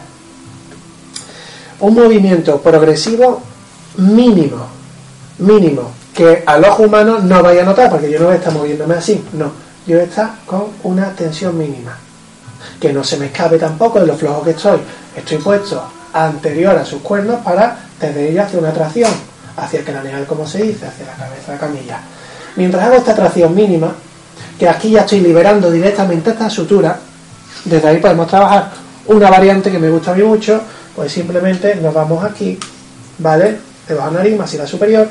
un 1.80 1.94
movimiento 1.94 2.62
progresivo 2.62 3.42
mínimo, 3.98 4.68
mínimo, 5.40 5.92
que 6.14 6.44
al 6.46 6.64
ojo 6.66 6.84
humano 6.84 7.20
no 7.20 7.42
vaya 7.42 7.62
a 7.62 7.66
notar, 7.66 7.90
porque 7.90 8.12
yo 8.12 8.20
no 8.20 8.26
voy 8.26 8.36
a 8.36 8.38
estar 8.38 8.54
moviéndome 8.54 8.96
así, 8.96 9.24
no. 9.34 9.52
Yo 9.86 9.96
voy 9.96 10.06
a 10.06 10.10
estar 10.10 10.36
con 10.46 10.66
una 10.84 11.14
tensión 11.14 11.58
mínima. 11.58 11.98
Que 12.80 12.92
no 12.92 13.04
se 13.04 13.18
me 13.18 13.28
escape 13.28 13.58
tampoco 13.58 14.00
de 14.00 14.08
lo 14.08 14.18
flojo 14.18 14.44
que 14.44 14.52
estoy. 14.52 14.80
Estoy 15.16 15.38
puesto 15.38 15.82
anterior 16.26 16.76
a 16.76 16.86
sus 16.86 17.02
cuernos 17.02 17.42
para 17.44 17.78
desde 18.00 18.30
ella 18.30 18.46
hacer 18.46 18.60
una 18.60 18.72
tracción 18.72 19.12
hacia 19.58 19.80
el 19.80 19.86
craneal, 19.86 20.26
como 20.26 20.48
se 20.48 20.64
dice, 20.64 20.86
hacia 20.86 21.06
la 21.06 21.14
cabeza 21.14 21.52
de 21.52 21.54
la 21.54 21.60
camilla. 21.60 22.00
Mientras 22.56 22.84
hago 22.84 22.96
esta 22.96 23.16
tracción 23.16 23.54
mínima, 23.56 23.94
que 24.58 24.70
aquí 24.70 24.92
ya 24.92 25.02
estoy 25.02 25.22
liberando 25.22 25.70
directamente 25.72 26.32
esta 26.32 26.50
sutura, 26.50 26.98
desde 27.66 27.88
ahí 27.88 27.98
podemos 27.98 28.28
trabajar 28.28 28.72
una 29.08 29.30
variante 29.30 29.72
que 29.72 29.80
me 29.80 29.90
gusta 29.90 30.12
a 30.12 30.16
mí 30.16 30.24
mucho, 30.24 30.62
pues 30.96 31.12
simplemente 31.12 31.76
nos 31.76 31.94
vamos 31.94 32.24
aquí, 32.24 32.58
¿vale? 33.20 33.58
Debajo 33.88 34.10
de 34.10 34.14
la 34.14 34.20
nariz, 34.24 34.38
masiva 34.38 34.68
superior, 34.68 35.08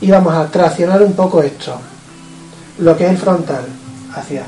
y 0.00 0.10
vamos 0.10 0.34
a 0.34 0.46
traccionar 0.46 1.02
un 1.02 1.12
poco 1.14 1.42
esto, 1.42 1.78
lo 2.78 2.96
que 2.96 3.04
es 3.04 3.10
el 3.10 3.18
frontal, 3.18 3.64
hacia 4.14 4.42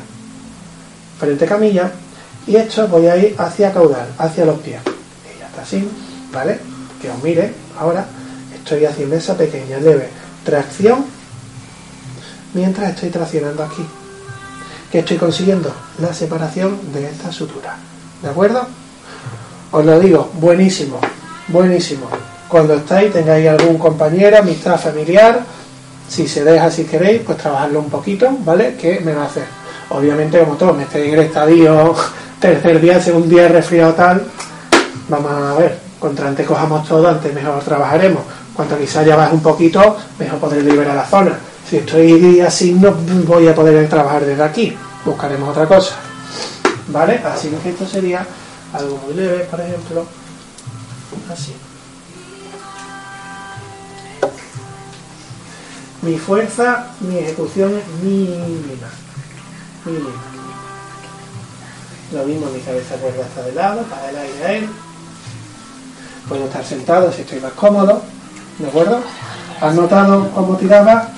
frente 1.18 1.46
camilla, 1.46 1.90
y 2.46 2.56
esto 2.56 2.88
voy 2.88 3.06
a 3.06 3.16
ir 3.16 3.34
hacia 3.38 3.72
caudal, 3.72 4.08
hacia 4.18 4.44
los 4.44 4.58
pies. 4.58 4.80
Así, 5.60 5.88
¿vale? 6.32 6.58
Que 7.00 7.10
os 7.10 7.22
mire 7.22 7.52
ahora, 7.78 8.06
Estoy 8.66 8.84
haciendo 8.84 9.14
esa 9.14 9.36
pequeña 9.36 9.78
leve 9.78 10.08
tracción 10.44 11.04
mientras 12.52 12.90
estoy 12.90 13.10
traccionando 13.10 13.62
aquí. 13.62 13.86
¿Qué 14.90 14.98
estoy 14.98 15.18
consiguiendo? 15.18 15.72
La 16.00 16.12
separación 16.12 16.76
de 16.92 17.08
esta 17.08 17.30
sutura. 17.30 17.76
¿De 18.20 18.28
acuerdo? 18.28 18.66
Os 19.70 19.86
lo 19.86 20.00
digo, 20.00 20.32
buenísimo, 20.40 20.98
buenísimo. 21.46 22.08
Cuando 22.48 22.74
estáis, 22.74 23.12
tengáis 23.12 23.48
algún 23.50 23.78
compañero, 23.78 24.38
amistad, 24.38 24.80
familiar, 24.80 25.44
si 26.08 26.26
se 26.26 26.42
deja, 26.42 26.68
si 26.68 26.86
queréis, 26.86 27.22
pues 27.24 27.38
trabajarlo 27.38 27.78
un 27.78 27.88
poquito, 27.88 28.36
¿vale? 28.40 28.74
¿Qué 28.74 28.98
me 28.98 29.12
va 29.12 29.22
a 29.22 29.26
hacer? 29.26 29.44
Obviamente, 29.90 30.40
como 30.40 30.56
todos, 30.56 30.76
me 30.76 30.82
estéis 30.82 31.06
en 31.06 31.20
el 31.20 31.26
estadio, 31.26 31.94
tercer 32.40 32.80
día, 32.80 33.00
segundo 33.00 33.28
día 33.28 33.46
resfriado 33.46 33.94
tal, 33.94 34.26
vamos 35.08 35.30
a 35.32 35.54
ver, 35.54 35.78
contra 35.98 36.28
antes 36.28 36.46
cojamos 36.46 36.86
todo, 36.86 37.08
antes 37.08 37.32
mejor 37.32 37.62
trabajaremos. 37.62 38.22
Cuanto 38.54 38.78
quizás 38.78 39.04
ya 39.04 39.16
baje 39.16 39.34
un 39.34 39.42
poquito, 39.42 39.96
mejor 40.18 40.38
podré 40.38 40.62
liberar 40.62 40.96
la 40.96 41.04
zona. 41.04 41.38
Si 41.68 41.78
estoy 41.78 42.40
así, 42.40 42.72
no 42.72 42.92
voy 42.92 43.48
a 43.48 43.54
poder 43.54 43.88
trabajar 43.88 44.24
desde 44.24 44.42
aquí. 44.42 44.76
Buscaremos 45.04 45.50
otra 45.50 45.66
cosa. 45.66 45.96
¿Vale? 46.88 47.20
Así 47.24 47.50
que 47.62 47.70
esto 47.70 47.86
sería 47.86 48.26
algo 48.72 48.98
muy 49.04 49.14
leve, 49.14 49.44
por 49.50 49.60
ejemplo, 49.60 50.06
así. 51.32 51.54
Mi 56.02 56.16
fuerza, 56.18 56.86
mi 57.00 57.18
ejecución 57.18 57.74
es 57.74 58.02
mínima. 58.02 58.88
Mínima. 59.84 60.10
Lo 62.12 62.24
mismo, 62.24 62.46
mi 62.50 62.60
cabeza 62.60 62.94
cuerda 62.94 63.24
hasta 63.24 63.42
de 63.42 63.52
lado, 63.52 63.82
para 63.82 64.10
el 64.10 64.16
aire 64.16 64.44
a 64.44 64.52
él. 64.52 64.68
Puedo 66.28 66.44
estar 66.46 66.64
sentado 66.64 67.12
si 67.12 67.22
estoy 67.22 67.40
más 67.40 67.52
cómodo. 67.52 68.02
¿De 68.58 68.66
acuerdo? 68.66 69.00
¿Has 69.60 69.74
notado 69.74 70.30
cómo 70.34 70.56
tiraba? 70.56 71.08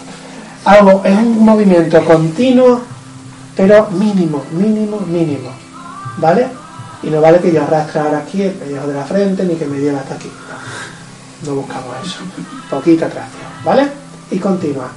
Hago, 0.64 1.02
es 1.04 1.16
un 1.16 1.44
movimiento 1.44 2.04
continuo, 2.04 2.82
pero 3.56 3.88
mínimo, 3.90 4.44
mínimo, 4.52 5.00
mínimo. 5.00 5.50
¿Vale? 6.18 6.48
Y 7.02 7.10
no 7.10 7.20
vale 7.20 7.40
que 7.40 7.52
yo 7.52 7.62
arrastre 7.62 8.00
ahora 8.00 8.18
aquí 8.18 8.42
el 8.42 8.52
pellejo 8.52 8.86
de 8.86 8.94
la 8.94 9.04
frente 9.04 9.44
ni 9.44 9.54
que 9.54 9.66
me 9.66 9.78
lleve 9.78 9.98
hasta 9.98 10.16
aquí. 10.16 10.30
No, 11.46 11.54
buscamos 11.54 11.94
eso. 12.04 12.18
Poquita 12.68 13.08
tracción. 13.08 13.46
¿Vale? 13.64 13.88
Y 14.30 14.38
continúa. 14.38 14.90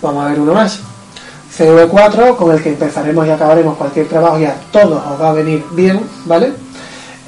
Vamos 0.00 0.24
a 0.24 0.28
ver 0.30 0.40
uno 0.40 0.54
más. 0.54 0.80
CV4 1.56 2.36
con 2.36 2.50
el 2.50 2.62
que 2.62 2.70
empezaremos 2.70 3.26
y 3.26 3.30
acabaremos 3.30 3.76
cualquier 3.76 4.08
trabajo 4.08 4.38
y 4.38 4.46
a 4.46 4.56
todos 4.72 5.04
os 5.06 5.20
va 5.20 5.30
a 5.30 5.32
venir 5.34 5.64
bien, 5.72 6.00
¿vale? 6.24 6.54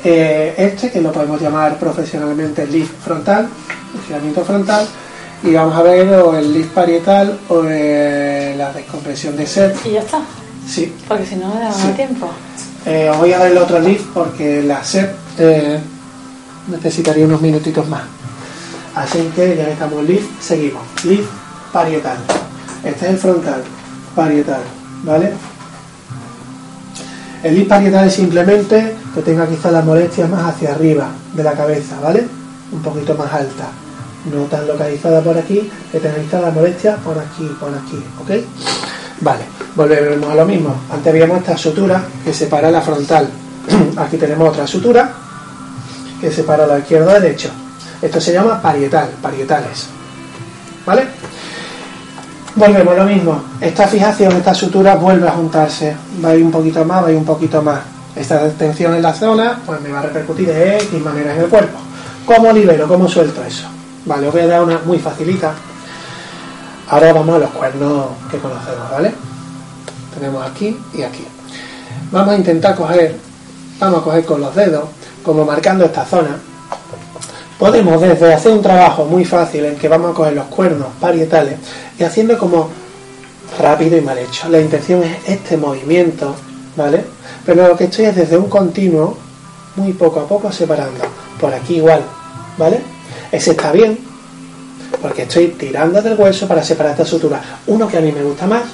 Eh, 0.05 0.55
este 0.59 0.91
que 0.91 1.01
lo 1.01 1.11
podemos 1.13 1.41
llamar 1.41 1.79
profesionalmente 1.79 2.67
lift 2.67 2.93
frontal, 3.03 3.49
el 3.95 4.01
giramiento 4.07 4.45
frontal, 4.45 4.87
y 5.43 5.53
vamos 5.55 5.75
a 5.77 5.83
ver 5.83 6.09
o 6.15 6.37
el 6.37 6.53
lift 6.53 6.71
parietal 6.73 7.39
o 7.49 7.63
eh, 7.67 8.55
la 8.57 8.73
descompresión 8.73 9.37
de 9.37 9.47
ser. 9.47 9.75
Y 9.85 9.93
ya 9.93 10.01
está, 10.01 10.21
Sí, 10.69 10.93
porque 11.09 11.27
si 11.27 11.37
no 11.37 11.55
me 11.55 11.61
da 11.61 11.73
Sí. 11.73 11.89
tiempo. 11.97 12.29
Eh, 12.87 13.09
os 13.11 13.19
voy 13.19 13.33
a 13.33 13.39
dar 13.39 13.51
el 13.51 13.59
otro 13.59 13.79
lift 13.81 14.07
porque 14.13 14.63
la 14.63 14.83
eh, 15.39 15.81
necesitaría 16.69 17.25
unos 17.25 17.41
minutitos 17.41 17.87
más. 17.89 18.03
Así 18.95 19.31
que 19.35 19.57
ya 19.57 19.65
que 19.65 19.73
estamos 19.73 20.05
lift, 20.05 20.41
seguimos. 20.41 20.83
Lift 21.05 21.29
parietal. 21.73 22.19
Este 22.85 23.07
es 23.07 23.11
el 23.13 23.19
frontal, 23.19 23.63
parietal, 24.15 24.61
¿vale? 25.03 25.33
El 27.45 27.57
lift 27.57 27.69
parietal 27.69 28.07
es 28.07 28.15
simplemente 28.15 28.97
que 29.15 29.21
tenga 29.21 29.47
quizá 29.47 29.71
la 29.71 29.83
molestia 29.83 30.27
más 30.27 30.55
hacia 30.55 30.73
arriba 30.73 31.11
de 31.35 31.43
la 31.45 31.53
cabeza, 31.53 32.01
¿vale? 32.01 32.27
Un 32.73 32.81
poquito 32.81 33.15
más 33.17 33.31
alta. 33.31 33.69
No 34.33 34.45
tan 34.45 34.67
localizada 34.67 35.21
por 35.21 35.37
aquí, 35.37 35.71
que 35.93 36.01
tenga 36.01 36.17
quizá 36.17 36.41
la 36.41 36.51
molestia 36.51 36.97
por 36.97 37.19
aquí, 37.19 37.47
por 37.61 37.69
aquí, 37.69 38.03
¿ok? 38.23 38.31
Vale, 39.21 39.45
volvemos 39.77 40.31
a 40.31 40.35
lo 40.37 40.47
mismo. 40.47 40.75
Antes 40.91 41.07
habíamos 41.09 41.37
esta 41.41 41.59
sutura 41.59 42.03
que 42.25 42.33
separa 42.33 42.71
la 42.71 42.81
frontal. 42.81 43.29
Aquí 43.99 44.17
tenemos 44.17 44.49
otra 44.49 44.67
sutura 44.67 45.13
que 46.19 46.33
separa 46.33 46.67
la 46.67 46.79
izquierda 46.79 47.13
del 47.13 47.23
derecho. 47.25 47.51
Esto 48.01 48.23
se 48.23 48.33
llama 48.33 48.63
parietal, 48.63 49.11
parietales. 49.21 49.89
¿Vale? 50.87 51.09
Volvemos 52.57 52.97
lo 52.97 53.05
mismo. 53.05 53.43
Esta 53.61 53.89
fijación, 53.89 54.33
esta 54.37 54.55
sutura 54.55 54.95
vuelve 54.95 55.29
a 55.29 55.33
juntarse. 55.33 55.97
Va 56.25 56.31
a 56.31 56.35
ir 56.37 56.45
un 56.45 56.53
poquito 56.53 56.85
más, 56.85 57.03
va 57.03 57.09
a 57.09 57.11
ir 57.11 57.17
un 57.17 57.25
poquito 57.25 57.61
más. 57.63 57.81
Esta 58.15 58.49
tensión 58.51 58.95
en 58.95 59.03
la 59.03 59.13
zona, 59.13 59.61
pues 59.67 59.81
me 59.81 59.91
va 59.91 59.99
a 59.99 60.03
repercutir 60.03 60.47
de 60.47 60.77
X 60.77 61.03
maneras 61.03 61.37
en 61.37 61.45
el 61.45 61.49
cuerpo. 61.49 61.79
¿Cómo 62.25 62.53
libero? 62.53 62.87
¿Cómo 62.87 63.09
suelto 63.09 63.43
eso? 63.43 63.67
Vale, 64.07 64.29
os 64.29 64.33
voy 64.33 64.43
a 64.43 64.47
dar 64.47 64.63
una 64.63 64.79
muy 64.85 64.99
facilita. 64.99 65.53
Ahora 66.91 67.13
vamos 67.13 67.35
a 67.35 67.39
los 67.41 67.51
cuernos 67.51 68.07
que 68.31 68.39
conocemos, 68.39 68.89
¿vale? 68.89 69.13
Tenemos 70.15 70.49
aquí 70.49 70.79
y 70.93 71.03
aquí. 71.03 71.27
Vamos 72.13 72.35
a 72.35 72.37
intentar 72.37 72.77
coger, 72.77 73.17
vamos 73.81 74.01
a 74.01 74.05
coger 74.05 74.25
con 74.25 74.41
los 74.41 74.55
dedos, 74.55 74.85
como 75.25 75.45
marcando 75.45 75.87
esta 75.87 76.05
zona. 76.05 76.39
Podemos 77.59 78.01
desde 78.01 78.35
hacer 78.35 78.53
un 78.53 78.63
trabajo 78.63 79.05
muy 79.05 79.25
fácil 79.25 79.65
en 79.65 79.77
que 79.77 79.89
vamos 79.89 80.11
a 80.11 80.15
coger 80.15 80.33
los 80.33 80.47
cuernos 80.47 80.89
parietales 81.01 81.55
y 81.99 82.03
haciendo 82.03 82.37
como 82.37 82.69
rápido 83.61 83.97
y 83.97 84.01
mal 84.01 84.19
hecho. 84.19 84.49
La 84.49 84.61
intención 84.61 85.05
es 85.05 85.17
este 85.27 85.57
movimiento, 85.57 86.35
¿vale? 86.77 87.05
Pero 87.47 87.69
lo 87.69 87.77
que 87.77 87.85
estoy 87.85 88.07
es 88.07 88.17
desde 88.17 88.37
un 88.37 88.49
continuo, 88.49 89.17
muy 89.77 89.93
poco 89.93 90.21
a 90.21 90.27
poco 90.27 90.51
separando. 90.51 91.05
Por 91.41 91.55
aquí 91.55 91.77
igual, 91.77 92.03
¿vale? 92.59 92.81
Ese 93.31 93.53
está 93.53 93.71
bien, 93.71 93.99
porque 95.01 95.23
estoy 95.23 95.49
tirando 95.49 96.03
del 96.03 96.19
hueso 96.19 96.49
para 96.49 96.63
separar 96.63 96.93
esta 96.93 97.05
sutura. 97.05 97.41
Uno 97.69 97.87
que 97.87 97.99
a 97.99 98.01
mí 98.01 98.11
me 98.11 98.23
gusta 98.23 98.47
más, 98.47 98.65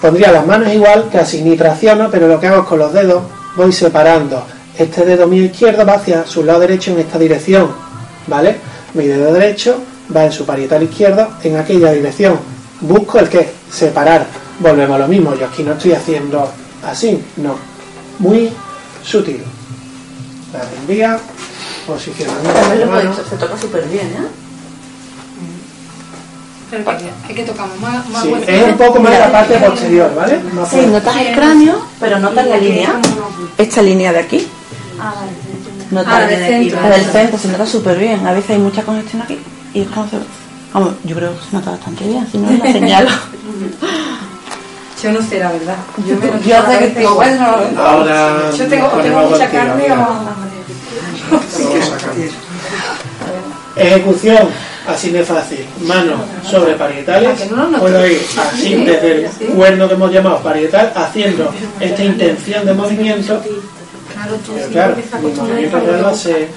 pondría 0.00 0.32
las 0.32 0.46
manos 0.46 0.72
igual, 0.72 1.08
casi 1.12 1.42
ni 1.42 1.56
tracciono, 1.56 2.08
pero 2.10 2.26
lo 2.26 2.40
que 2.40 2.46
hago 2.46 2.62
es 2.62 2.68
con 2.68 2.78
los 2.78 2.92
dedos 2.92 3.22
voy 3.56 3.72
separando. 3.72 4.42
Este 4.78 5.04
dedo 5.04 5.26
mío 5.26 5.44
izquierdo 5.44 5.86
va 5.86 5.94
hacia 5.94 6.26
su 6.26 6.44
lado 6.44 6.60
derecho 6.60 6.92
en 6.92 6.98
esta 6.98 7.18
dirección, 7.18 7.70
¿vale? 8.26 8.56
Mi 8.94 9.06
dedo 9.06 9.32
derecho 9.32 9.80
va 10.14 10.24
en 10.26 10.32
su 10.32 10.44
parietal 10.44 10.82
izquierdo 10.82 11.28
en 11.42 11.56
aquella 11.56 11.92
dirección. 11.92 12.38
Busco 12.80 13.18
el 13.18 13.28
que 13.28 13.48
separar. 13.70 14.26
Volvemos 14.58 14.96
a 14.96 14.98
lo 14.98 15.08
mismo. 15.08 15.34
Yo 15.34 15.46
aquí 15.46 15.62
no 15.62 15.72
estoy 15.72 15.92
haciendo 15.92 16.50
así, 16.84 17.22
no. 17.36 17.56
Muy 18.18 18.50
sutil. 19.02 19.42
La 20.52 20.60
envía, 20.80 21.18
posicionamiento 21.86 22.52
También 22.60 23.06
lo 23.06 23.14
se 23.14 23.36
toca 23.36 23.56
súper 23.56 23.84
bien, 23.86 24.06
¿eh? 24.06 24.26
Pero 26.70 26.84
que, 26.84 27.10
hay 27.28 27.34
que 27.34 27.44
tocar 27.44 27.68
más, 27.80 28.08
más 28.08 28.22
Sí, 28.22 28.28
fuerte. 28.30 28.56
es 28.56 28.64
un 28.64 28.76
poco 28.76 29.00
más 29.00 29.18
la 29.18 29.30
parte 29.30 29.56
posterior, 29.56 30.12
¿vale? 30.16 30.40
Más 30.52 30.68
Sí, 30.68 30.84
notas 30.86 31.16
el 31.16 31.34
cráneo, 31.34 31.86
pero 32.00 32.18
notas 32.18 32.46
la 32.46 32.56
línea. 32.56 33.00
Esta 33.56 33.82
línea 33.82 34.12
de 34.12 34.18
aquí. 34.18 34.48
Notas 35.90 36.12
Ah, 36.12 36.20
la 36.20 36.26
del 36.26 36.46
centro. 36.46 36.80
La 36.80 36.90
del 36.90 37.04
centro 37.06 37.38
se 37.38 37.48
nota 37.48 37.66
súper 37.66 37.98
bien. 37.98 38.26
A 38.26 38.32
veces 38.32 38.50
hay 38.50 38.58
mucha 38.58 38.82
congestión 38.82 39.22
aquí 39.22 39.38
y 39.74 39.80
es 39.80 39.88
como 39.88 40.08
se... 40.08 40.16
Vamos, 40.72 40.94
yo 41.04 41.16
creo 41.16 41.32
que 41.38 41.44
se 41.44 41.56
nota 41.56 41.70
bastante 41.70 42.04
bien, 42.04 42.26
si 42.30 42.38
no 42.38 42.50
la 42.50 42.72
señalo. 42.72 43.10
Yo 45.02 45.12
no 45.12 45.20
sé, 45.22 45.38
la 45.38 45.52
verdad. 45.52 45.76
Yo, 46.06 46.16
me 46.16 46.42
Yo 46.48 46.58
hace 46.58 46.78
que 46.78 46.98
digo, 47.00 47.14
bueno, 47.14 47.46
Ahora 47.76 48.50
Yo 48.56 48.66
tengo, 48.66 48.88
tengo 48.88 49.22
mucha 49.28 49.50
carne 49.50 49.84
o... 49.92 50.18
Ejecución, 53.76 54.48
así 54.88 55.10
de 55.10 55.22
fácil. 55.22 55.66
Manos 55.82 56.20
sobre 56.50 56.74
parietales. 56.74 57.50
No. 57.50 57.78
Puedo 57.78 58.06
ir 58.06 58.22
así 58.38 58.74
desde 58.74 59.26
el 59.26 59.30
cuerno 59.54 59.86
que 59.86 59.94
hemos 59.94 60.10
llamado 60.10 60.38
parietal, 60.38 60.92
haciendo 60.96 61.52
esta 61.78 62.02
intención 62.02 62.64
de 62.64 62.72
movimiento. 62.72 63.42
Claro, 64.16 64.36
tú 64.36 64.52
Pero 64.72 64.96
mi 65.20 65.28
movimiento 65.30 66.16
se... 66.16 66.48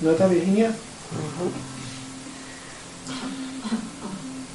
¿Nota 0.00 0.26
Virginia? 0.26 0.72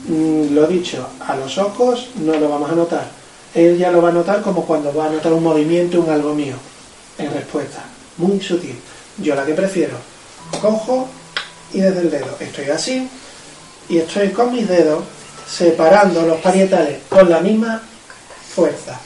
Mm, 0.09 0.53
Lo 0.53 0.67
dicho, 0.67 1.07
a 1.25 1.37
los 1.37 1.57
ojos 1.57 2.09
no 2.15 2.33
lo 2.35 2.49
vamos 2.49 2.69
a 2.69 2.75
notar. 2.75 3.07
Él 3.53 3.77
ya 3.77 3.91
lo 3.91 4.01
va 4.01 4.09
a 4.09 4.11
notar 4.11 4.41
como 4.41 4.65
cuando 4.65 4.93
va 4.93 5.05
a 5.05 5.09
notar 5.09 5.31
un 5.31 5.43
movimiento, 5.43 6.01
un 6.01 6.09
algo 6.09 6.33
mío, 6.33 6.55
en 7.17 7.31
respuesta. 7.31 7.85
Muy 8.17 8.41
sutil. 8.41 8.75
Yo 9.19 9.35
la 9.35 9.45
que 9.45 9.53
prefiero, 9.53 9.95
cojo 10.61 11.07
y 11.71 11.79
desde 11.79 12.01
el 12.01 12.11
dedo. 12.11 12.35
Estoy 12.41 12.65
así 12.65 13.07
y 13.87 13.99
estoy 13.99 14.31
con 14.31 14.51
mis 14.51 14.67
dedos 14.67 15.03
separando 15.47 16.21
los 16.23 16.39
parietales 16.39 16.99
con 17.09 17.29
la 17.29 17.39
misma 17.39 17.81
fuerza 18.53 18.99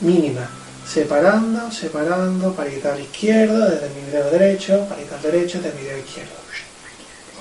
mínima. 0.00 0.48
Separando, 0.86 1.70
separando, 1.70 2.54
parietal 2.54 2.98
izquierdo 2.98 3.68
desde 3.68 3.90
mi 3.90 4.10
dedo 4.10 4.30
derecho, 4.30 4.86
parietal 4.88 5.20
derecho 5.20 5.60
desde 5.60 5.78
mi 5.78 5.84
dedo 5.84 5.98
izquierdo. 5.98 6.32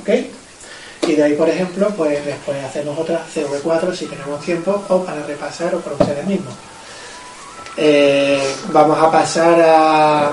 ¿Ok? 0.02 0.10
Y 1.08 1.16
de 1.16 1.24
ahí, 1.24 1.34
por 1.36 1.50
ejemplo, 1.50 1.90
pues 1.96 2.26
después 2.26 2.62
hacemos 2.64 2.98
otra 3.00 3.24
CV4 3.34 3.96
si 3.96 4.08
tenemos 4.08 4.42
tiempo 4.42 4.84
o 4.90 5.04
para 5.04 5.24
repasar 5.24 5.74
o 5.76 5.80
por 5.80 5.94
ustedes 5.94 6.26
mismos. 6.26 6.54
Eh, 7.78 8.56
vamos 8.72 8.98
a 9.00 9.10
pasar 9.10 9.62
a 9.62 10.32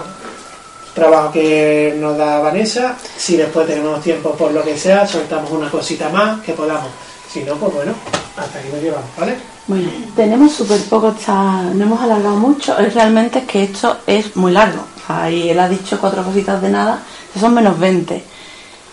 trabajo 0.94 1.30
que 1.32 1.94
nos 1.98 2.16
da 2.16 2.40
Vanessa. 2.40 2.96
Si 3.16 3.36
después 3.36 3.66
tenemos 3.66 4.02
tiempo 4.02 4.32
por 4.32 4.50
lo 4.50 4.64
que 4.64 4.76
sea, 4.76 5.06
soltamos 5.06 5.50
una 5.52 5.70
cosita 5.70 6.08
más 6.08 6.40
que 6.40 6.52
podamos. 6.52 6.90
Si 7.34 7.42
no, 7.42 7.56
pues 7.56 7.74
bueno, 7.74 7.92
hasta 8.36 8.60
aquí 8.60 8.68
nos 8.72 8.80
llevamos, 8.80 9.10
¿vale? 9.18 9.34
Bueno, 9.66 9.88
tenemos 10.14 10.52
súper 10.52 10.80
poco, 10.82 11.08
está, 11.08 11.62
no 11.62 11.82
hemos 11.82 12.00
alargado 12.00 12.36
mucho, 12.36 12.78
es 12.78 12.94
realmente 12.94 13.42
que 13.42 13.64
esto 13.64 13.96
es 14.06 14.36
muy 14.36 14.52
largo. 14.52 14.84
Y 15.32 15.48
él 15.48 15.58
ha 15.58 15.68
dicho 15.68 15.98
cuatro 16.00 16.22
cositas 16.22 16.62
de 16.62 16.70
nada, 16.70 17.00
son 17.36 17.54
menos 17.54 17.76
20. 17.76 18.22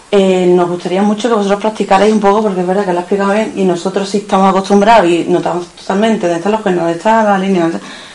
Eh, 0.10 0.48
nos 0.48 0.68
gustaría 0.68 1.04
mucho 1.04 1.30
que 1.30 1.36
vosotros 1.36 1.62
practicarais 1.62 2.12
un 2.12 2.20
poco, 2.20 2.42
porque 2.42 2.62
es 2.62 2.68
verdad 2.68 2.84
que 2.84 2.94
lo 2.94 2.98
ha 2.98 3.02
explicado 3.02 3.32
bien, 3.32 3.54
y 3.56 3.64
nosotros 3.64 4.10
sí 4.10 4.18
estamos 4.18 4.50
acostumbrados 4.50 5.08
y 5.08 5.26
notamos 5.30 5.68
totalmente 5.68 6.26
dónde 6.26 6.38
están 6.38 6.54
los 6.54 6.62
cuernos, 6.62 6.86
dónde 6.86 6.98
está 6.98 7.24
la 7.24 7.38
línea, 7.38 7.70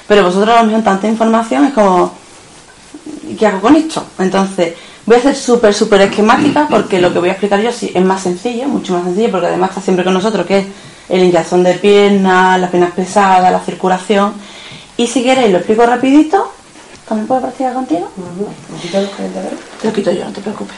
pero 0.09 0.25
vosotros 0.25 0.57
a 0.57 0.63
lo 0.63 0.67
mejor 0.67 0.83
tanta 0.83 1.07
información 1.07 1.67
es 1.67 1.73
como, 1.73 2.13
¿y 3.29 3.37
qué 3.37 3.47
hago 3.47 3.61
con 3.61 3.77
esto? 3.77 4.05
Entonces, 4.19 4.75
voy 5.07 5.17
a 5.17 5.19
hacer 5.21 5.37
súper, 5.37 5.73
súper 5.73 6.03
esquemática, 6.03 6.67
porque 6.69 7.01
lo 7.01 7.13
que 7.13 7.21
voy 7.21 7.29
a 7.29 7.33
explicar 7.33 7.61
yo 7.61 7.73
sí 7.73 7.93
es 7.95 8.05
más 8.05 8.23
sencillo, 8.23 8.67
mucho 8.69 8.93
más 8.93 9.05
sencillo, 9.05 9.31
porque 9.31 9.47
además 9.47 9.71
está 9.71 9.81
siempre 9.81 10.05
con 10.05 10.13
nosotros, 10.13 10.45
que 10.45 10.59
es 10.59 10.67
el 11.09 11.23
hinchazón 11.23 11.63
de 11.63 11.75
piernas, 11.75 12.61
las 12.61 12.71
piernas 12.71 12.93
pesadas, 12.93 13.53
la 13.53 13.61
circulación, 13.61 14.35
y 14.97 15.07
si 15.07 15.23
queréis 15.23 15.53
lo 15.53 15.59
explico 15.59 15.87
rapidito, 15.87 16.53
¿también 17.09 17.29
puedo 17.29 17.43
practicar 17.43 17.75
contigo? 17.75 18.11
Te 19.81 19.89
lo 19.89 19.93
quito 19.93 20.11
yo, 20.11 20.25
no 20.25 20.33
te 20.33 20.41
preocupes. 20.41 20.77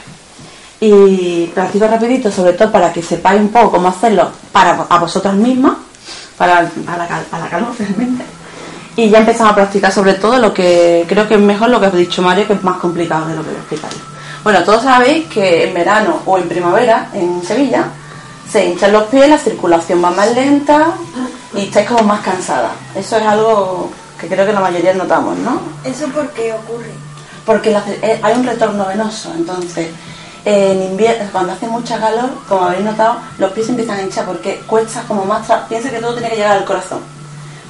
Y 0.81 1.47
practico 1.47 1.87
rapidito, 1.87 2.31
sobre 2.31 2.53
todo 2.53 2.71
para 2.71 2.93
que 2.93 3.01
sepáis 3.01 3.41
un 3.41 3.49
poco 3.49 3.71
cómo 3.71 3.89
hacerlo 3.89 4.29
para 4.51 4.85
a 4.89 4.99
vosotras 4.99 5.33
mismas, 5.33 5.73
para, 6.37 6.69
para, 6.85 6.97
la, 6.97 7.21
para 7.23 7.43
la 7.45 7.49
calor 7.49 7.69
realmente. 7.77 8.23
Y 8.95 9.09
ya 9.09 9.19
empezamos 9.19 9.53
a 9.53 9.55
practicar 9.55 9.91
sobre 9.91 10.13
todo 10.13 10.37
lo 10.39 10.53
que 10.53 11.05
creo 11.07 11.27
que 11.27 11.35
es 11.35 11.41
mejor 11.41 11.69
lo 11.69 11.79
que 11.79 11.85
ha 11.87 11.91
dicho 11.91 12.21
Mario, 12.21 12.45
que 12.47 12.53
es 12.53 12.63
más 12.63 12.77
complicado 12.77 13.27
de 13.27 13.35
lo 13.35 13.41
que 13.41 13.49
voy 13.49 13.57
a 13.57 13.59
explicar 13.59 13.91
yo. 13.91 14.18
Bueno, 14.43 14.63
todos 14.63 14.83
sabéis 14.83 15.27
que 15.27 15.67
en 15.67 15.73
verano 15.73 16.21
o 16.25 16.37
en 16.37 16.47
primavera, 16.47 17.09
en 17.13 17.43
Sevilla, 17.43 17.85
se 18.49 18.65
hinchan 18.65 18.91
los 18.93 19.03
pies, 19.03 19.29
la 19.29 19.37
circulación 19.37 20.03
va 20.03 20.11
más 20.11 20.33
lenta 20.33 20.87
y 21.53 21.61
estáis 21.65 21.87
como 21.87 22.03
más 22.03 22.21
cansada. 22.21 22.71
Eso 22.95 23.17
es 23.17 23.25
algo 23.25 23.91
que 24.19 24.27
creo 24.27 24.45
que 24.45 24.53
la 24.53 24.59
mayoría 24.61 24.93
notamos, 24.93 25.37
¿no? 25.39 25.61
¿Eso 25.83 26.07
por 26.07 26.29
qué 26.31 26.53
ocurre? 26.53 26.91
porque 27.45 27.71
la- 27.71 27.83
eh, 28.03 28.19
hay 28.21 28.35
un 28.35 28.45
retorno 28.45 28.85
venoso, 28.85 29.33
entonces 29.35 29.87
en 30.45 30.83
invierno, 30.83 31.27
cuando 31.31 31.53
hace 31.53 31.67
mucha 31.67 31.99
calor, 31.99 32.29
como 32.47 32.65
habéis 32.65 32.83
notado, 32.85 33.15
los 33.39 33.51
pies 33.53 33.69
empiezan 33.69 33.97
a 33.97 34.01
hinchar 34.03 34.25
porque 34.25 34.61
cuesta 34.67 35.01
como 35.07 35.25
más, 35.25 35.47
tra- 35.47 35.65
piensa 35.67 35.89
que 35.89 35.97
todo 35.97 36.13
tiene 36.13 36.29
que 36.29 36.35
llegar 36.35 36.57
al 36.57 36.65
corazón. 36.65 36.99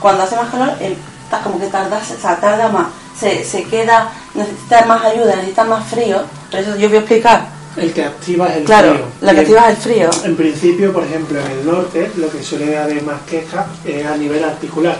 Cuando 0.01 0.23
hace 0.23 0.35
más 0.35 0.49
calor, 0.49 0.73
está 0.81 1.39
como 1.39 1.59
que 1.61 1.67
tarda, 1.67 1.97
o 1.97 2.21
sea, 2.21 2.35
tarda 2.41 2.67
más, 2.69 2.87
se, 3.19 3.43
se 3.43 3.63
queda, 3.63 4.11
necesita 4.33 4.85
más 4.85 5.03
ayuda, 5.05 5.35
necesita 5.35 5.63
más 5.65 5.85
frío, 5.87 6.21
por 6.49 6.59
eso 6.59 6.75
yo 6.77 6.87
voy 6.87 6.97
a 6.97 7.01
explicar. 7.01 7.47
El 7.77 7.93
que 7.93 8.03
activa 8.03 8.47
es 8.47 8.57
el 8.57 8.63
Claro, 8.63 8.93
frío. 8.93 9.05
la 9.21 9.33
que 9.33 9.39
activa 9.41 9.69
es 9.69 9.77
el 9.77 9.81
frío. 9.83 10.09
En 10.23 10.35
principio, 10.35 10.91
por 10.93 11.03
ejemplo, 11.03 11.39
en 11.39 11.51
el 11.51 11.65
norte, 11.65 12.11
lo 12.17 12.29
que 12.29 12.41
suele 12.43 12.77
haber 12.77 13.01
más 13.03 13.21
queja 13.29 13.67
es 13.85 14.05
a 14.05 14.17
nivel 14.17 14.43
articular, 14.43 14.97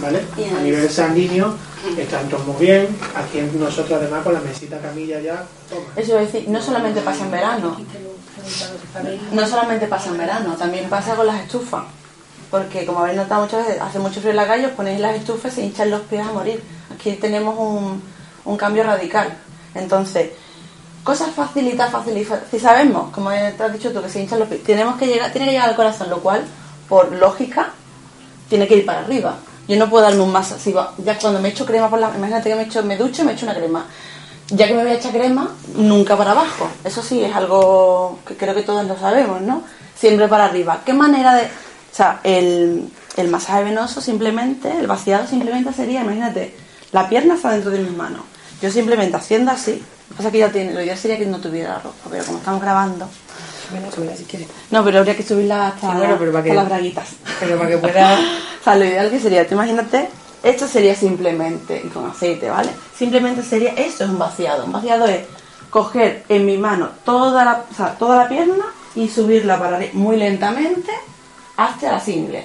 ¿vale? 0.00 0.22
A 0.38 0.58
el- 0.58 0.64
nivel 0.64 0.88
sanguíneo 0.88 1.54
están 1.98 2.28
todos 2.28 2.46
muy 2.46 2.64
bien. 2.64 2.88
Aquí 3.16 3.40
nosotros, 3.58 3.98
además, 4.00 4.22
con 4.22 4.34
la 4.34 4.40
mesita 4.40 4.78
camilla 4.78 5.20
ya, 5.20 5.44
toma. 5.68 5.82
Eso 5.96 6.16
a 6.16 6.20
decir, 6.20 6.44
no 6.48 6.62
solamente 6.62 7.00
pasa 7.00 7.24
en 7.24 7.30
verano, 7.32 7.76
no 9.32 9.46
solamente 9.48 9.86
pasa 9.86 10.10
en 10.10 10.18
verano, 10.18 10.54
también 10.54 10.88
pasa 10.88 11.14
con 11.14 11.26
las 11.26 11.40
estufas. 11.40 11.84
Porque 12.50 12.84
como 12.84 13.00
habéis 13.00 13.16
notado 13.16 13.42
muchas 13.44 13.66
veces, 13.66 13.80
hace 13.82 13.98
mucho 13.98 14.20
frío 14.20 14.30
en 14.30 14.36
la 14.36 14.46
calle, 14.46 14.66
os 14.66 14.72
ponéis 14.72 15.00
las 15.00 15.16
estufas 15.16 15.52
y 15.52 15.56
se 15.56 15.62
hinchan 15.64 15.90
los 15.90 16.02
pies 16.02 16.20
a 16.26 16.32
morir. 16.32 16.62
Aquí 17.02 17.14
tenemos 17.14 17.58
un, 17.58 18.00
un 18.44 18.56
cambio 18.56 18.84
radical. 18.84 19.36
Entonces, 19.74 20.30
cosas 21.02 21.30
facilitas, 21.34 21.90
facilitas. 21.90 22.42
Si 22.48 22.60
sabemos, 22.60 23.10
como 23.10 23.30
te 23.30 23.60
has 23.60 23.72
dicho 23.72 23.90
tú, 23.92 24.00
que 24.00 24.08
se 24.08 24.20
hinchan 24.22 24.38
los 24.38 24.48
pies, 24.48 24.62
tenemos 24.62 24.96
que 24.96 25.08
llegar, 25.08 25.32
tiene 25.32 25.46
que 25.48 25.52
llegar 25.54 25.70
al 25.70 25.74
corazón, 25.74 26.08
lo 26.10 26.20
cual, 26.20 26.44
por 26.88 27.10
lógica, 27.10 27.70
tiene 28.48 28.68
que 28.68 28.76
ir 28.76 28.86
para 28.86 29.00
arriba. 29.00 29.34
Yo 29.66 29.76
no 29.76 29.90
puedo 29.90 30.04
darme 30.04 30.20
un 30.22 30.30
masaje. 30.30 30.60
si 30.60 30.72
va- 30.72 30.94
ya 30.98 31.18
cuando 31.18 31.40
me 31.40 31.48
echo 31.48 31.66
crema 31.66 31.90
por 31.90 31.98
la 31.98 32.12
imagínate 32.14 32.50
que 32.50 32.54
me 32.54 32.62
echo, 32.62 32.84
me 32.84 32.96
ducho 32.96 33.22
y 33.22 33.24
me 33.24 33.32
echo 33.32 33.46
una 33.46 33.54
crema. 33.56 33.84
Ya 34.50 34.68
que 34.68 34.74
me 34.74 34.82
voy 34.84 34.92
a 34.92 34.94
echar 34.94 35.10
crema, 35.12 35.50
nunca 35.74 36.16
para 36.16 36.30
abajo. 36.32 36.68
Eso 36.84 37.02
sí 37.02 37.20
es 37.24 37.34
algo 37.34 38.20
que 38.24 38.36
creo 38.36 38.54
que 38.54 38.62
todos 38.62 38.86
lo 38.86 38.96
sabemos, 38.96 39.40
¿no? 39.40 39.64
Siempre 39.96 40.28
para 40.28 40.44
arriba. 40.44 40.82
¿Qué 40.86 40.92
manera 40.92 41.34
de.? 41.34 41.42
O 41.46 41.94
sea, 41.94 42.20
el, 42.22 42.88
el 43.16 43.28
masaje 43.28 43.64
venoso 43.64 44.00
simplemente, 44.00 44.70
el 44.78 44.86
vaciado 44.86 45.26
simplemente 45.26 45.72
sería, 45.72 46.02
imagínate, 46.02 46.54
la 46.92 47.08
pierna 47.08 47.34
está 47.34 47.50
dentro 47.50 47.70
de 47.70 47.78
mis 47.80 47.96
manos. 47.96 48.20
Yo 48.60 48.70
simplemente 48.70 49.16
haciendo 49.16 49.50
así. 49.50 49.72
Lo 49.72 50.08
que 50.08 50.14
pasa 50.16 50.28
es 50.28 50.32
que 50.32 50.38
ya 50.38 50.50
tiene, 50.52 50.72
lo 50.74 50.82
ideal 50.82 50.96
sería 50.98 51.18
que 51.18 51.26
no 51.26 51.38
tuviera 51.38 51.76
ropa, 51.78 52.08
pero 52.10 52.24
como 52.24 52.38
estamos 52.38 52.60
grabando. 52.60 53.08
Bueno, 53.70 53.90
súbela 53.90 54.14
si 54.14 54.24
quieres. 54.24 54.48
No, 54.70 54.84
pero 54.84 54.98
habría 54.98 55.16
que 55.16 55.22
subirla 55.22 55.68
hasta, 55.68 55.90
Sí, 55.92 55.96
bueno, 55.96 56.16
pero 56.18 56.30
para 56.32 56.38
hasta 56.40 56.50
que- 56.50 56.54
las 56.56 56.68
braguitas. 56.68 57.08
Pero 57.40 57.56
para 57.58 57.70
que 57.70 57.78
pueda... 57.78 58.14
O 58.14 58.64
sea, 58.64 58.76
lo 58.76 58.84
ideal 58.84 59.10
que 59.10 59.18
sería, 59.18 59.46
tú 59.48 59.54
imagínate, 59.54 60.08
esto 60.42 60.68
sería 60.68 60.94
simplemente, 60.94 61.80
y 61.84 61.88
con 61.88 62.06
aceite, 62.06 62.50
¿vale? 62.50 62.70
Simplemente 62.96 63.42
sería, 63.42 63.72
esto 63.72 64.04
es 64.04 64.10
un 64.10 64.18
vaciado. 64.18 64.66
Un 64.66 64.72
vaciado 64.72 65.06
es 65.06 65.22
coger 65.70 66.24
en 66.28 66.44
mi 66.44 66.58
mano 66.58 66.90
toda 67.04 67.44
la, 67.44 67.64
o 67.70 67.74
sea, 67.74 67.94
toda 67.94 68.16
la 68.16 68.28
pierna 68.28 68.66
y 68.94 69.08
subirla 69.08 69.58
para 69.58 69.80
muy 69.94 70.16
lentamente 70.18 70.92
hasta 71.56 71.92
la 71.92 72.00
cingle. 72.00 72.44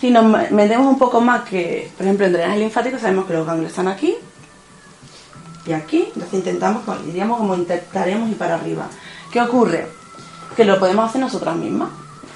Si 0.00 0.10
nos 0.10 0.24
me- 0.24 0.50
metemos 0.50 0.86
un 0.86 0.98
poco 0.98 1.20
más 1.20 1.42
que, 1.42 1.90
por 1.96 2.06
ejemplo, 2.06 2.26
en 2.26 2.32
drenaje 2.32 2.58
linfático, 2.58 2.98
sabemos 2.98 3.26
que 3.26 3.34
los 3.34 3.46
ganglios 3.46 3.70
están 3.70 3.88
aquí 3.88 4.16
y 5.66 5.72
aquí, 5.72 6.04
entonces 6.14 6.32
intentamos, 6.34 6.82
diríamos 7.04 7.36
como 7.38 7.54
intentaremos 7.54 8.30
ir 8.30 8.38
para 8.38 8.54
arriba. 8.54 8.86
¿Qué 9.30 9.40
ocurre? 9.42 9.86
Que 10.56 10.64
lo 10.64 10.78
podemos 10.80 11.08
hacer 11.08 11.20
nosotras 11.20 11.54
mismas. 11.56 11.90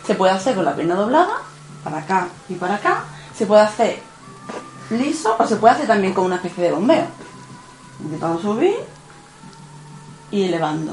Se 0.07 0.15
puede 0.15 0.33
hacer 0.33 0.55
con 0.55 0.65
la 0.67 0.75
pierna 0.75 0.95
doblada, 0.95 1.39
para 1.83 1.99
acá 1.99 2.29
y 2.49 2.55
para 2.55 2.75
acá. 2.75 3.05
Se 3.37 3.47
puede 3.47 3.63
hacer 3.63 3.99
liso 4.91 5.35
o 5.39 5.47
se 5.47 5.57
puede 5.57 5.75
hacer 5.75 5.87
también 5.87 6.13
con 6.13 6.27
una 6.27 6.37
especie 6.37 6.65
de 6.65 6.73
bombeo. 6.73 7.07
Intentando 8.03 8.41
subir 8.41 8.75
y 10.31 10.43
elevando. 10.45 10.93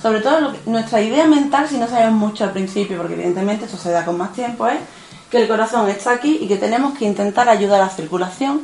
Sobre 0.00 0.20
todo 0.20 0.52
nuestra 0.66 1.00
idea 1.00 1.26
mental, 1.26 1.68
si 1.68 1.78
no 1.78 1.88
sabemos 1.88 2.14
mucho 2.14 2.44
al 2.44 2.52
principio, 2.52 2.96
porque 2.98 3.14
evidentemente 3.14 3.64
esto 3.64 3.76
se 3.76 3.90
da 3.90 4.04
con 4.04 4.16
más 4.16 4.32
tiempo, 4.32 4.66
es 4.68 4.78
que 5.32 5.38
el 5.38 5.48
corazón 5.48 5.88
está 5.88 6.12
aquí 6.12 6.40
y 6.42 6.46
que 6.46 6.58
tenemos 6.58 6.92
que 6.98 7.06
intentar 7.06 7.48
ayudar 7.48 7.80
a 7.80 7.86
la 7.86 7.90
circulación 7.90 8.60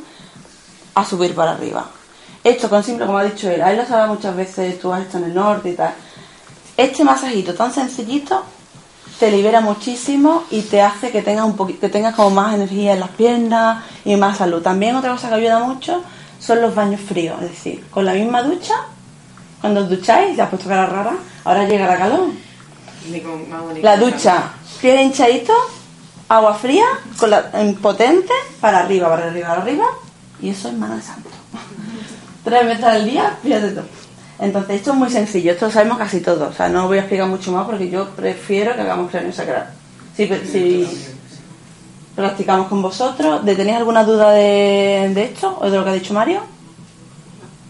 a 0.93 1.03
subir 1.03 1.33
para 1.33 1.53
arriba. 1.53 1.89
Esto 2.43 2.69
con 2.69 2.83
simple, 2.83 3.07
como 3.07 3.17
ha 3.17 3.23
dicho 3.23 3.49
él, 3.49 3.63
a 3.63 3.71
él 3.71 3.77
lo 3.77 3.87
sabe 3.87 4.07
muchas 4.07 4.35
veces, 4.35 4.79
tú 4.79 4.93
has 4.93 5.01
estado 5.01 5.25
en 5.25 5.31
el 5.31 5.35
norte 5.35 5.71
y 5.71 5.73
tal. 5.73 5.95
Este 6.77 7.03
masajito 7.03 7.55
tan 7.55 7.73
sencillito 7.73 8.43
te 9.19 9.31
libera 9.31 9.61
muchísimo 9.61 10.43
y 10.51 10.61
te 10.61 10.79
hace 10.79 11.09
que 11.09 11.23
tengas 11.23 11.45
un 11.45 11.57
poquito, 11.57 11.79
que 11.81 11.89
tengas 11.89 12.13
como 12.13 12.29
más 12.29 12.53
energía 12.53 12.93
en 12.93 12.99
las 12.99 13.09
piernas 13.09 13.83
y 14.05 14.15
más 14.15 14.37
salud. 14.37 14.61
También 14.61 14.95
otra 14.95 15.13
cosa 15.13 15.29
que 15.29 15.35
ayuda 15.35 15.57
mucho 15.57 16.03
son 16.39 16.61
los 16.61 16.75
baños 16.75 17.01
fríos, 17.01 17.41
es 17.41 17.49
decir, 17.49 17.83
con 17.89 18.05
la 18.05 18.13
misma 18.13 18.43
ducha, 18.43 18.75
cuando 19.59 19.81
os 19.81 19.89
ducháis, 19.89 20.37
ya 20.37 20.43
has 20.43 20.49
puesto 20.51 20.69
cara 20.69 20.85
rara, 20.85 21.17
ahora 21.45 21.67
llega 21.67 21.87
la 21.87 21.97
calor. 21.97 22.29
La 23.81 23.97
ducha, 23.97 24.51
piel 24.79 25.01
hinchadito, 25.01 25.53
agua 26.29 26.53
fría, 26.53 26.85
con 27.17 27.31
la, 27.31 27.49
en 27.53 27.75
potente, 27.75 28.33
para 28.61 28.79
arriba, 28.79 29.09
para 29.09 29.27
arriba, 29.27 29.47
para 29.49 29.61
arriba, 29.61 29.85
y 30.41 30.49
eso 30.49 30.69
es 30.69 30.75
mano 30.75 30.95
de 30.95 31.01
santo. 31.01 31.29
Tres 32.43 32.65
veces 32.65 32.85
al 32.85 33.05
día, 33.05 33.37
fíjate 33.41 33.71
tú. 33.71 33.81
Entonces, 34.39 34.77
esto 34.77 34.91
es 34.91 34.97
muy 34.97 35.09
sencillo, 35.09 35.51
esto 35.51 35.65
lo 35.65 35.71
sabemos 35.71 35.97
casi 35.97 36.21
todos, 36.21 36.49
o 36.49 36.53
sea, 36.53 36.69
no 36.69 36.87
voy 36.87 36.97
a 36.97 37.01
explicar 37.01 37.27
mucho 37.27 37.51
más 37.51 37.65
porque 37.65 37.89
yo 37.89 38.09
prefiero 38.11 38.73
que 38.73 38.81
hagamos 38.81 39.11
cráneo 39.11 39.33
sacral. 39.33 39.73
Si, 40.15 40.27
si 40.27 40.87
practicamos 42.15 42.67
con 42.67 42.81
vosotros, 42.81 43.43
¿de 43.43 43.55
tenéis 43.55 43.77
alguna 43.77 44.03
duda 44.03 44.31
de, 44.31 45.11
de 45.13 45.23
esto 45.23 45.57
o 45.59 45.69
de 45.69 45.77
lo 45.77 45.83
que 45.83 45.89
ha 45.89 45.93
dicho 45.93 46.13
Mario? 46.13 46.41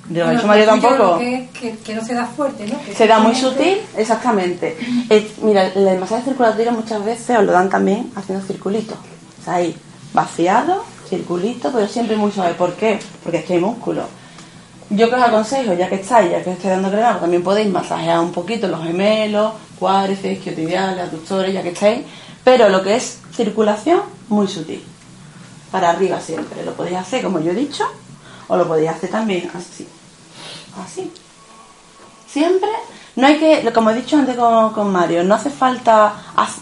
Mario 0.09 0.41
Bueno, 0.47 0.65
tampoco. 0.65 1.19
Que, 1.19 1.49
que, 1.53 1.77
que 1.77 1.95
no 1.95 2.03
se 2.03 2.13
da 2.15 2.25
fuerte, 2.25 2.67
¿no? 2.67 2.81
Que 2.83 2.95
Se 2.95 3.07
da 3.07 3.19
muy 3.19 3.35
sutil, 3.35 3.77
exactamente. 3.95 4.77
Eh, 5.09 5.31
mira, 5.41 5.67
el 5.67 5.99
masaje 5.99 6.23
circulatorio 6.23 6.71
muchas 6.71 7.03
veces 7.05 7.37
os 7.37 7.45
lo 7.45 7.51
dan 7.51 7.69
también 7.69 8.11
haciendo 8.15 8.45
circulitos. 8.45 8.97
O 8.97 9.43
sea, 9.43 9.55
ahí, 9.55 9.75
vaciado, 10.13 10.83
circulito, 11.07 11.71
pero 11.71 11.87
siempre 11.87 12.15
muy 12.15 12.31
suave. 12.31 12.53
¿Por 12.55 12.73
qué? 12.73 12.99
Porque 13.23 13.39
es 13.39 13.45
que 13.45 13.53
hay 13.53 13.59
músculo. 13.59 14.03
Yo 14.89 15.07
que 15.07 15.15
os 15.15 15.21
aconsejo, 15.21 15.73
ya 15.73 15.87
que 15.87 15.95
estáis, 15.95 16.31
ya 16.31 16.41
que 16.41 16.49
os 16.49 16.55
estoy 16.55 16.71
dando 16.71 16.89
crema, 16.89 17.19
también 17.19 17.43
podéis 17.43 17.69
masajear 17.69 18.19
un 18.19 18.31
poquito 18.31 18.67
los 18.67 18.83
gemelos, 18.83 19.53
cuádriceps, 19.77 20.37
isquiotibiales, 20.37 21.07
aductores, 21.07 21.53
ya 21.53 21.61
que 21.61 21.69
estáis. 21.69 22.01
Pero 22.43 22.69
lo 22.69 22.81
que 22.81 22.95
es 22.95 23.19
circulación, 23.31 24.01
muy 24.29 24.47
sutil. 24.47 24.83
Para 25.71 25.91
arriba 25.91 26.19
siempre. 26.19 26.65
Lo 26.65 26.73
podéis 26.73 26.97
hacer 26.97 27.23
como 27.23 27.39
yo 27.39 27.51
he 27.51 27.55
dicho, 27.55 27.85
o 28.47 28.57
lo 28.57 28.67
podéis 28.67 28.89
hacer 28.89 29.11
también 29.11 29.51
así. 29.53 29.87
Así. 30.83 31.11
Siempre, 32.27 32.69
no 33.15 33.27
hay 33.27 33.39
que, 33.39 33.71
como 33.73 33.89
he 33.89 33.95
dicho 33.95 34.17
antes 34.17 34.35
con, 34.35 34.71
con 34.73 34.91
Mario, 34.91 35.23
no 35.23 35.35
hace 35.35 35.49
falta, 35.49 36.13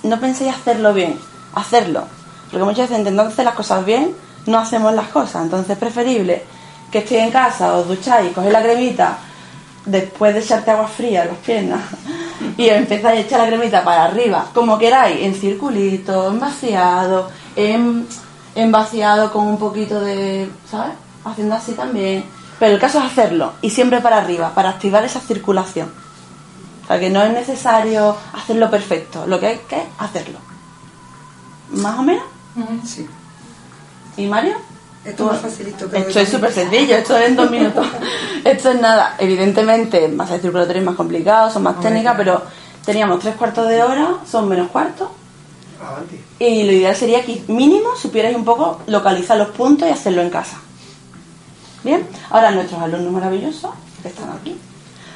no 0.03 0.19
penséis 0.19 0.56
hacerlo 0.56 0.93
bien, 0.93 1.19
hacerlo. 1.53 2.06
Porque 2.49 2.63
muchas 2.63 2.89
veces 2.89 2.99
intentando 2.99 3.43
las 3.43 3.56
cosas 3.56 3.86
bien, 3.86 4.15
no 4.45 4.58
hacemos 4.58 4.93
las 4.93 5.10
cosas. 5.10 5.43
Entonces 5.43 5.71
es 5.71 5.77
preferible 5.77 6.43
que 6.89 6.99
estéis 6.99 7.23
en 7.23 7.32
casa, 7.32 7.73
os 7.73 7.88
ducháis, 7.88 8.32
cogéis 8.34 8.53
la 8.53 8.63
cremita, 8.63 9.17
después 9.86 10.34
de 10.34 10.39
echarte 10.39 10.71
agua 10.71 10.88
fría 10.88 11.23
en 11.23 11.27
las 11.30 11.38
piernas 11.38 11.82
y 12.58 12.69
empezáis 12.69 13.19
a 13.19 13.21
echar 13.21 13.39
la 13.41 13.47
cremita 13.47 13.84
para 13.84 14.06
arriba, 14.06 14.47
como 14.53 14.77
queráis, 14.77 15.21
en 15.21 15.36
circulito, 15.36 16.30
en 16.30 16.39
vaciado, 16.39 17.30
en 17.58 18.71
vaciado 18.71 19.32
con 19.34 19.47
un 19.47 19.58
poquito 19.58 19.99
de, 19.99 20.49
¿sabes? 20.69 20.93
Haciendo 21.25 21.56
así 21.56 21.73
también. 21.73 22.37
Pero 22.60 22.74
el 22.74 22.80
caso 22.80 23.00
es 23.00 23.06
hacerlo 23.06 23.54
y 23.62 23.70
siempre 23.70 24.02
para 24.02 24.17
arriba, 24.17 24.54
para 24.56 24.70
activar 24.70 25.04
esa 25.04 25.20
circulación. 25.20 25.91
O 26.84 26.88
sea 26.88 27.00
que 27.00 27.10
no 27.10 27.22
es 27.22 27.32
necesario 27.32 28.15
hacerlo 28.34 28.72
perfecto, 28.72 29.28
lo 29.28 29.39
que 29.39 29.48
hay 29.48 29.58
que 29.67 29.84
hacerlo. 29.98 30.39
¿Más 31.72 32.00
o 32.00 32.02
menos? 32.02 32.24
Sí. 32.86 33.08
¿Y 34.15 34.26
Mario? 34.26 34.56
Esto 35.04 35.26
más 35.26 35.39
facilito 35.39 35.89
que 35.89 36.00
Esto 36.00 36.20
es 36.20 36.30
súper 36.30 36.52
sencillo, 36.52 36.96
esto 36.96 37.17
es 37.17 37.30
en 37.30 37.36
dos 37.36 37.50
minutos. 37.50 37.86
esto 38.43 38.72
es 38.72 38.82
nada. 38.82 39.15
Evidentemente, 39.20 40.08
masajes 40.08 40.41
circulatorios 40.41 40.84
más 40.84 40.96
complicados, 40.96 41.54
son 41.54 41.63
más 41.63 41.80
técnicas, 41.80 42.15
pero 42.17 42.41
teníamos 42.86 43.20
tres 43.20 43.36
cuartos 43.36 43.70
de 43.70 43.84
hora, 43.84 44.15
son 44.30 44.50
menos 44.50 44.70
cuartos. 44.70 45.10
Avanti. 45.82 46.20
Y 46.39 46.63
lo 46.63 46.72
ideal 46.72 46.96
sería 46.96 47.24
que 47.24 47.43
mínimo 47.48 47.96
supierais 47.96 48.36
un 48.36 48.43
poco 48.43 48.82
localizar 48.88 49.38
los 49.38 49.50
puntos 49.50 49.88
y 49.88 49.91
hacerlo 49.91 50.22
en 50.22 50.30
casa. 50.30 50.58
Bien, 51.88 52.06
ahora 52.32 52.52
nuestros 52.52 52.82
alumnos 52.82 53.13
maravillosos 53.13 53.71
que 54.02 54.10
están 54.10 54.30
aquí 54.30 54.58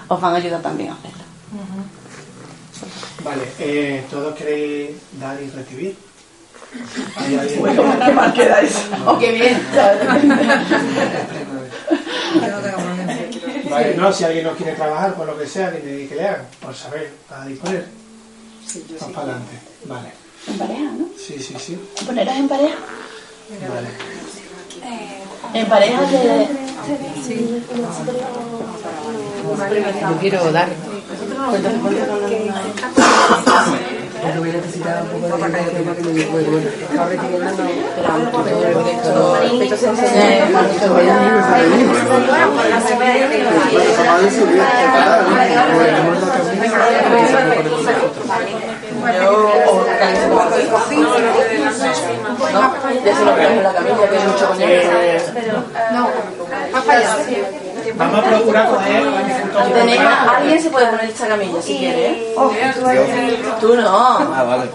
os 0.07 0.21
van 0.21 0.36
a 0.36 0.38
ayudar 0.38 0.62
también 0.62 0.91
a 0.91 0.93
hacerlo. 0.93 1.23
Vale, 3.25 3.43
eh, 3.60 4.05
¿todos 4.10 4.34
queréis 4.36 4.91
dar 5.19 5.38
y 5.43 5.49
recibir? 5.49 5.97
¿Hay 7.17 7.36
alguien? 7.36 7.60
Bueno, 7.60 7.84
qué 8.05 8.12
mal 8.13 8.34
queda 8.34 8.62
eso. 8.62 8.79
O 9.05 9.19
qué 9.19 9.34
bien. 9.34 9.62
Vale, 13.69 13.95
no, 13.95 14.13
si 14.13 14.23
alguien 14.23 14.45
no 14.45 14.53
quiere 14.55 14.71
trabajar, 14.71 15.13
por 15.15 15.25
lo 15.27 15.38
que 15.38 15.47
sea, 15.47 15.73
que, 15.73 15.79
le- 15.86 16.07
que 16.07 16.15
le 16.15 16.25
hagan, 16.27 16.45
por 16.62 16.73
saber, 16.73 17.12
para 17.27 17.45
disponer. 17.47 17.86
Vamos 18.97 19.13
para 19.15 19.23
adelante. 19.23 19.60
Vale. 19.86 20.12
En 20.47 20.57
pareja, 20.57 20.81
¿no? 20.84 21.05
Sí, 21.17 21.38
sí, 21.38 21.53
sí. 21.60 21.77
¿Poneros 22.05 22.34
en 22.36 22.47
pareja? 22.47 22.75
Vale. 23.69 25.30
En 25.53 25.67
pareja 25.67 26.01
de... 26.01 26.47
Yo 30.01 30.17
quiero 30.19 30.51
dar. 30.51 30.67
Porque 31.51 31.67
un 31.67 31.81
poco 35.29 35.47
de 35.47 35.65
que 35.65 35.73
me 35.73 35.79
bueno, 36.31 36.57
ahora 43.97 44.00
Vamos 57.95 58.19
a 58.19 58.23
procurar 58.23 58.69
coger 58.69 59.03
alguien 60.36 60.62
se 60.62 60.69
puede 60.69 60.88
poner 60.88 61.05
esta 61.05 61.27
camilla 61.27 61.62
si 61.62 61.77
quiere, 61.77 62.12
¿eh? 62.12 62.36
Tú 63.60 63.75
no. 63.75 63.89
Ah, 63.89 64.43
vale. 64.43 64.69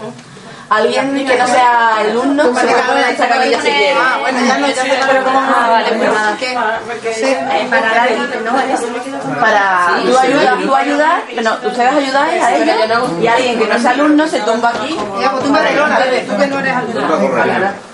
Alguien 0.69 1.25
que 1.25 1.37
no 1.37 1.47
sea 1.47 1.97
alumno 1.97 2.43
se 2.43 2.49
puede 2.49 2.83
poner 2.83 3.09
esta 3.09 3.29
camilla 3.29 3.61
si 3.61 3.67
quiere. 3.67 3.93
Ah, 3.93 4.17
bueno, 4.19 4.39
ya 4.45 4.57
no, 4.57 4.67
ya 4.67 4.75
sé, 4.75 4.99
pero 5.07 5.23
como 5.23 5.39
Ah, 5.39 5.67
vale, 5.69 5.91
pues 5.97 6.11
nada. 6.11 6.37
para 7.69 8.07
el 8.07 8.43
no 8.43 9.39
Para 9.39 9.87
tú 10.03 10.17
ayudas, 10.17 10.59
tú 10.61 10.75
ayudas, 10.75 11.21
bueno, 11.33 11.57
ustedes 11.65 11.93
ayudáis 11.93 12.43
a 12.43 12.55
ellos 12.55 13.11
y 13.21 13.27
alguien 13.27 13.59
que 13.59 13.67
no 13.67 13.79
sea 13.79 13.91
alumno 13.91 14.27
se 14.27 14.39
tumba 14.41 14.69
aquí. 14.69 14.97
Ya, 15.21 15.31
pues 15.31 15.43
tú 15.43 15.49
me 15.51 15.73
Lola, 15.73 15.99
tú 16.27 16.37
que 16.37 16.47
no 16.47 16.59
eres 16.59 16.75
alumno. 16.75 17.86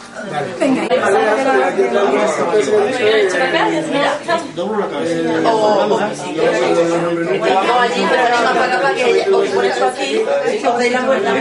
O 7.65 7.79
allí, 7.79 8.05
pero 8.09 8.29
no 8.29 8.43
más 8.43 8.53
para 8.53 8.65
acá 8.65 8.81
para 8.81 8.95
que 8.95 9.09
ella- 9.09 9.37
os 9.37 9.47
pones 9.49 9.77
tú 9.77 9.85
aquí 9.85 10.21
y 10.61 10.65
os 10.65 10.77
deis 10.77 10.91
la 10.91 11.01
vuelta. 11.01 11.31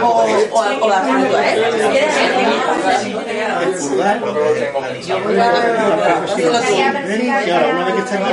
O, 0.00 0.24
o, 0.50 0.88
la 0.88 1.00
fruta, 1.02 1.38
¿eh? 1.48 1.58
Una 3.58 3.66
vez 7.84 7.94
que 7.94 8.00
está 8.02 8.16
aquí 8.16 8.32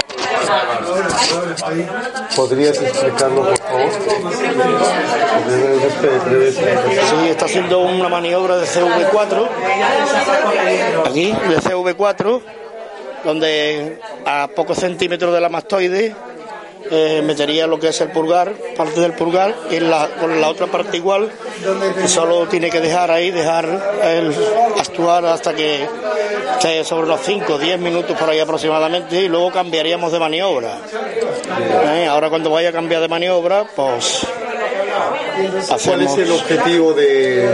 ¿Podrías 2.35 2.81
explicarlo, 2.81 3.43
por 3.43 3.57
favor? 3.57 3.91
Sí, 7.09 7.29
está 7.29 7.45
haciendo 7.45 7.79
una 7.81 8.09
maniobra 8.09 8.57
de 8.57 8.65
CV4, 8.65 9.47
aquí, 11.05 11.31
de 11.31 11.57
CV4, 11.57 12.41
donde 13.23 13.99
a 14.25 14.47
pocos 14.55 14.77
centímetros 14.77 15.33
de 15.33 15.41
la 15.41 15.49
mastoide 15.49 16.15
eh, 16.89 17.21
metería 17.23 17.67
lo 17.67 17.79
que 17.79 17.89
es 17.89 18.01
el 18.01 18.09
pulgar, 18.11 18.53
parte 18.75 18.99
del 19.01 19.13
pulgar, 19.13 19.53
y 19.69 19.79
la, 19.79 20.07
con 20.19 20.39
la 20.41 20.49
otra 20.49 20.67
parte 20.67 20.97
igual, 20.97 21.29
y 22.03 22.07
solo 22.07 22.47
tiene 22.47 22.69
que 22.69 22.79
dejar 22.81 23.11
ahí, 23.11 23.31
dejar 23.31 23.65
el 24.03 24.33
actuar 24.79 25.25
hasta 25.25 25.53
que 25.53 25.87
esté 26.53 26.83
sobre 26.83 27.07
los 27.07 27.21
5 27.21 27.53
o 27.53 27.57
10 27.57 27.79
minutos 27.79 28.17
por 28.17 28.29
ahí 28.29 28.39
aproximadamente, 28.39 29.21
y 29.21 29.27
luego 29.27 29.51
cambiaríamos 29.51 30.11
de 30.11 30.19
maniobra. 30.19 30.77
Eh, 31.95 32.07
Ahora 32.09 32.29
cuando 32.29 32.49
vaya 32.49 32.69
a 32.69 32.71
cambiar 32.71 33.01
de 33.01 33.07
maniobra, 33.07 33.65
pues 33.75 34.25
¿Cuál 35.85 36.01
es 36.01 36.17
el 36.17 36.31
objetivo 36.31 36.93
de, 36.93 37.47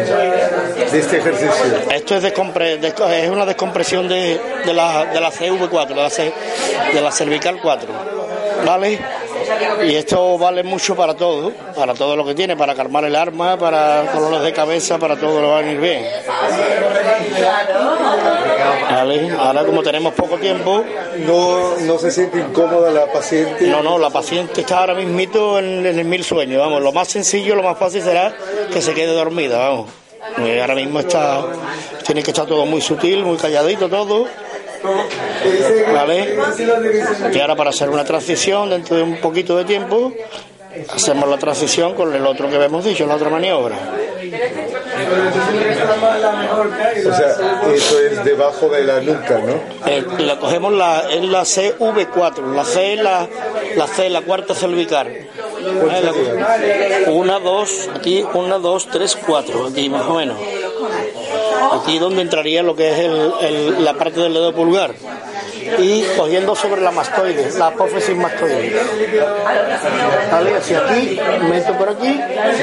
de 0.92 1.00
este 1.00 1.18
ejercicio? 1.18 1.52
Esto 1.92 2.16
es, 2.16 2.24
descompre- 2.24 2.80
desco- 2.80 3.10
es 3.10 3.30
una 3.30 3.46
descompresión 3.46 4.08
de, 4.10 4.40
de 4.66 4.74
la, 4.74 5.06
de 5.06 5.22
la 5.22 5.32
CV4, 5.32 5.88
de 5.88 5.96
la, 5.96 6.10
de 6.94 7.02
la 7.02 7.12
cervical 7.12 7.60
4. 7.62 7.88
¿Vale? 8.66 9.00
Y 9.88 9.96
esto 9.96 10.38
vale 10.38 10.64
mucho 10.64 10.96
para 10.96 11.16
todo, 11.16 11.52
para 11.76 11.94
todo 11.94 12.16
lo 12.16 12.26
que 12.26 12.36
tiene, 12.36 12.56
para 12.58 12.76
calmar 12.76 13.06
el 13.06 13.16
arma, 13.16 13.58
para 13.58 14.04
dolores 14.14 14.42
de 14.42 14.54
cabeza, 14.54 14.98
para 14.98 15.16
todo 15.16 15.42
lo 15.42 15.50
va 15.50 15.60
a 15.60 15.62
venir 15.62 15.80
bien. 15.80 16.06
¿Vale? 18.90 19.32
Ahora 19.38 19.64
como 19.64 19.82
tenemos 19.84 20.14
poco 20.14 20.38
tiempo, 20.38 20.84
No, 21.26 21.78
no 21.78 21.98
se 21.98 22.12
siente 22.12 22.40
incómoda 22.40 22.92
la 22.92 23.12
paciente. 23.12 23.68
no, 23.68 23.82
no, 23.82 23.98
la 23.98 24.10
paciente 24.10 24.62
está 24.62 24.80
ahora 24.80 24.94
mismito 24.96 25.60
en, 25.60 25.86
en 25.86 26.00
el 26.00 26.06
mil 26.06 26.24
sueños, 26.24 26.60
vamos, 26.60 26.82
lo 26.82 26.92
más 26.92 27.08
sencillo, 27.08 27.56
lo 27.56 27.64
más 27.64 27.78
fácil 27.78 28.02
será 28.02 28.34
que 28.72 28.82
se 28.82 28.94
quede 28.94 29.14
dormida, 29.14 29.58
vamos. 29.58 29.90
Eh, 30.40 30.60
ahora 30.62 30.76
mismo 30.76 31.00
está, 31.00 31.42
tiene 32.06 32.22
que 32.22 32.32
estar 32.32 32.46
todo 32.46 32.66
muy 32.66 32.82
sutil, 32.82 33.24
muy 33.24 33.38
calladito 33.38 33.90
todo, 33.90 34.26
¿vale? 35.94 36.38
Y 37.34 37.40
ahora 37.40 37.56
para 37.56 37.70
hacer 37.70 37.90
una 37.90 38.04
transición 38.04 38.70
dentro 38.70 38.98
de 38.98 39.04
un 39.04 39.18
poquito 39.18 39.58
de 39.58 39.66
tiempo, 39.66 40.14
hacemos 40.90 41.30
la 41.30 41.38
transición 41.38 41.94
con 41.96 42.14
el 42.14 42.26
otro 42.26 42.50
que 42.50 42.56
hemos 42.56 42.84
dicho, 42.84 43.06
la 43.06 43.16
otra 43.16 43.30
maniobra. 43.30 43.78
O 46.98 47.16
sea, 47.16 47.36
eso 47.74 48.00
es 48.00 48.24
debajo 48.24 48.70
de 48.70 48.84
la 48.84 49.00
nuca, 49.00 49.40
¿no? 49.40 49.60
Eh, 49.86 50.04
la 50.20 50.38
cogemos 50.40 50.74
la, 50.74 51.10
es 51.10 51.24
la 51.24 51.42
CV4, 51.42 52.54
la 52.54 52.66
C 52.66 52.94
es 52.94 53.02
la, 53.02 53.28
la 53.76 53.88
C, 53.88 54.10
la 54.10 54.22
cuarta 54.22 54.54
cervical. 54.54 55.08
Eh, 55.08 57.06
una, 57.08 57.40
dos, 57.40 57.90
aquí, 57.94 58.26
una, 58.34 58.58
dos, 58.58 58.88
tres, 58.88 59.16
cuatro, 59.16 59.68
aquí 59.68 59.90
más 59.90 60.04
o 60.04 60.16
menos. 60.16 60.38
Aquí 61.82 62.00
donde 62.00 62.22
entraría 62.22 62.64
lo 62.64 62.76
que 62.76 62.90
es 62.92 63.00
el- 63.00 63.84
la 63.84 63.94
parte 63.94 64.20
del 64.20 64.34
dedo 64.34 64.54
pulgar. 64.54 64.92
Y 65.80 66.02
cogiendo 66.16 66.56
sobre 66.56 66.82
la 66.82 66.92
mastoide, 66.92 67.52
la 67.58 67.68
apófisis 67.68 68.16
mastoide. 68.16 68.74
¿Vale? 70.32 70.56
Hacia 70.56 70.80
aquí, 70.80 71.20
meto 71.50 71.74
por 71.78 71.90
aquí 71.90 72.20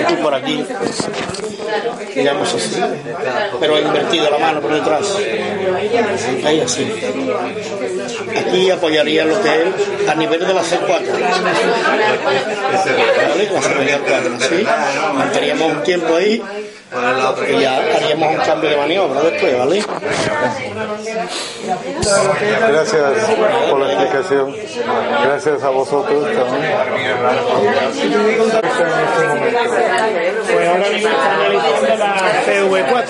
y 0.09 0.15
por 0.17 0.35
aquí. 0.35 0.65
Digamos 2.15 2.55
así. 2.55 2.81
Pero 3.61 3.79
invertido 3.79 4.31
la 4.31 4.39
mano 4.39 4.61
por 4.61 4.73
detrás. 4.73 5.17
Ahí 6.47 6.61
así. 6.61 6.91
Aquí 8.39 8.71
apoyaría 8.71 9.25
lo 9.27 9.41
que 9.43 9.55
es 9.55 10.09
a 10.09 10.15
nivel 10.15 10.41
de 10.47 10.55
la 10.55 10.63
C4. 10.63 11.13
¿Vale? 13.29 13.51
La 13.53 13.61
cervical 13.63 14.01
4, 14.09 14.39
¿sí? 14.41 14.67
Mantendríamos 15.15 15.73
un 15.73 15.83
tiempo 15.83 16.15
ahí 16.17 16.43
y 17.49 17.61
ya 17.61 17.77
haríamos 17.77 18.31
un 18.31 18.37
cambio 18.37 18.71
de 18.71 18.77
maniobra 18.77 19.21
después, 19.23 19.59
¿vale? 19.59 19.85
Gracias 22.69 23.03
por 23.71 23.81
la 23.81 23.93
explicación. 23.93 24.57
Gracias 25.25 25.63
a 25.63 25.71
vosotros 25.71 26.25
también. 26.25 26.73
Pues 30.47 30.69
ahora 30.69 30.91
mismo 30.91 31.09
estamos 31.09 31.35
analizando 31.35 31.97
la 31.97 32.45
CV4. 32.47 33.05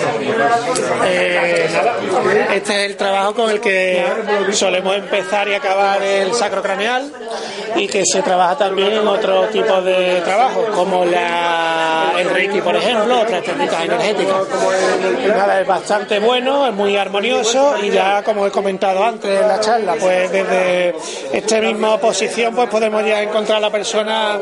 Eh, 1.06 1.68
nada, 1.72 1.96
este 2.54 2.72
es 2.72 2.90
el 2.90 2.96
trabajo 2.96 3.34
con 3.34 3.50
el 3.50 3.60
que 3.60 4.04
solemos 4.52 4.96
empezar 4.96 5.48
y 5.48 5.54
acabar 5.54 6.02
el 6.02 6.32
sacro 6.34 6.62
craneal 6.62 7.12
y 7.76 7.88
que 7.88 8.02
se 8.04 8.22
trabaja 8.22 8.56
también 8.56 8.92
en 8.92 9.06
otro 9.06 9.48
tipo 9.48 9.80
de 9.82 10.20
trabajos, 10.22 10.66
como 10.74 11.04
la, 11.04 12.12
el 12.18 12.30
Reiki, 12.30 12.60
por 12.60 12.76
ejemplo, 12.76 13.20
otras 13.20 13.42
técnicas 13.42 13.73
energéticas. 13.82 14.36
Nada, 15.28 15.60
es 15.60 15.66
bastante 15.66 16.18
bueno, 16.18 16.66
es 16.66 16.74
muy 16.74 16.96
armonioso 16.96 17.76
y 17.82 17.90
ya, 17.90 18.22
como 18.22 18.46
he 18.46 18.50
comentado 18.50 19.04
antes 19.04 19.40
en 19.40 19.48
la 19.48 19.60
charla, 19.60 19.94
pues 19.98 20.30
desde 20.30 20.94
esta 21.32 21.60
misma 21.60 21.98
posición 21.98 22.54
pues 22.54 22.68
podemos 22.68 23.04
ya 23.04 23.22
encontrar 23.22 23.58
a 23.58 23.60
la 23.60 23.70
persona 23.70 24.38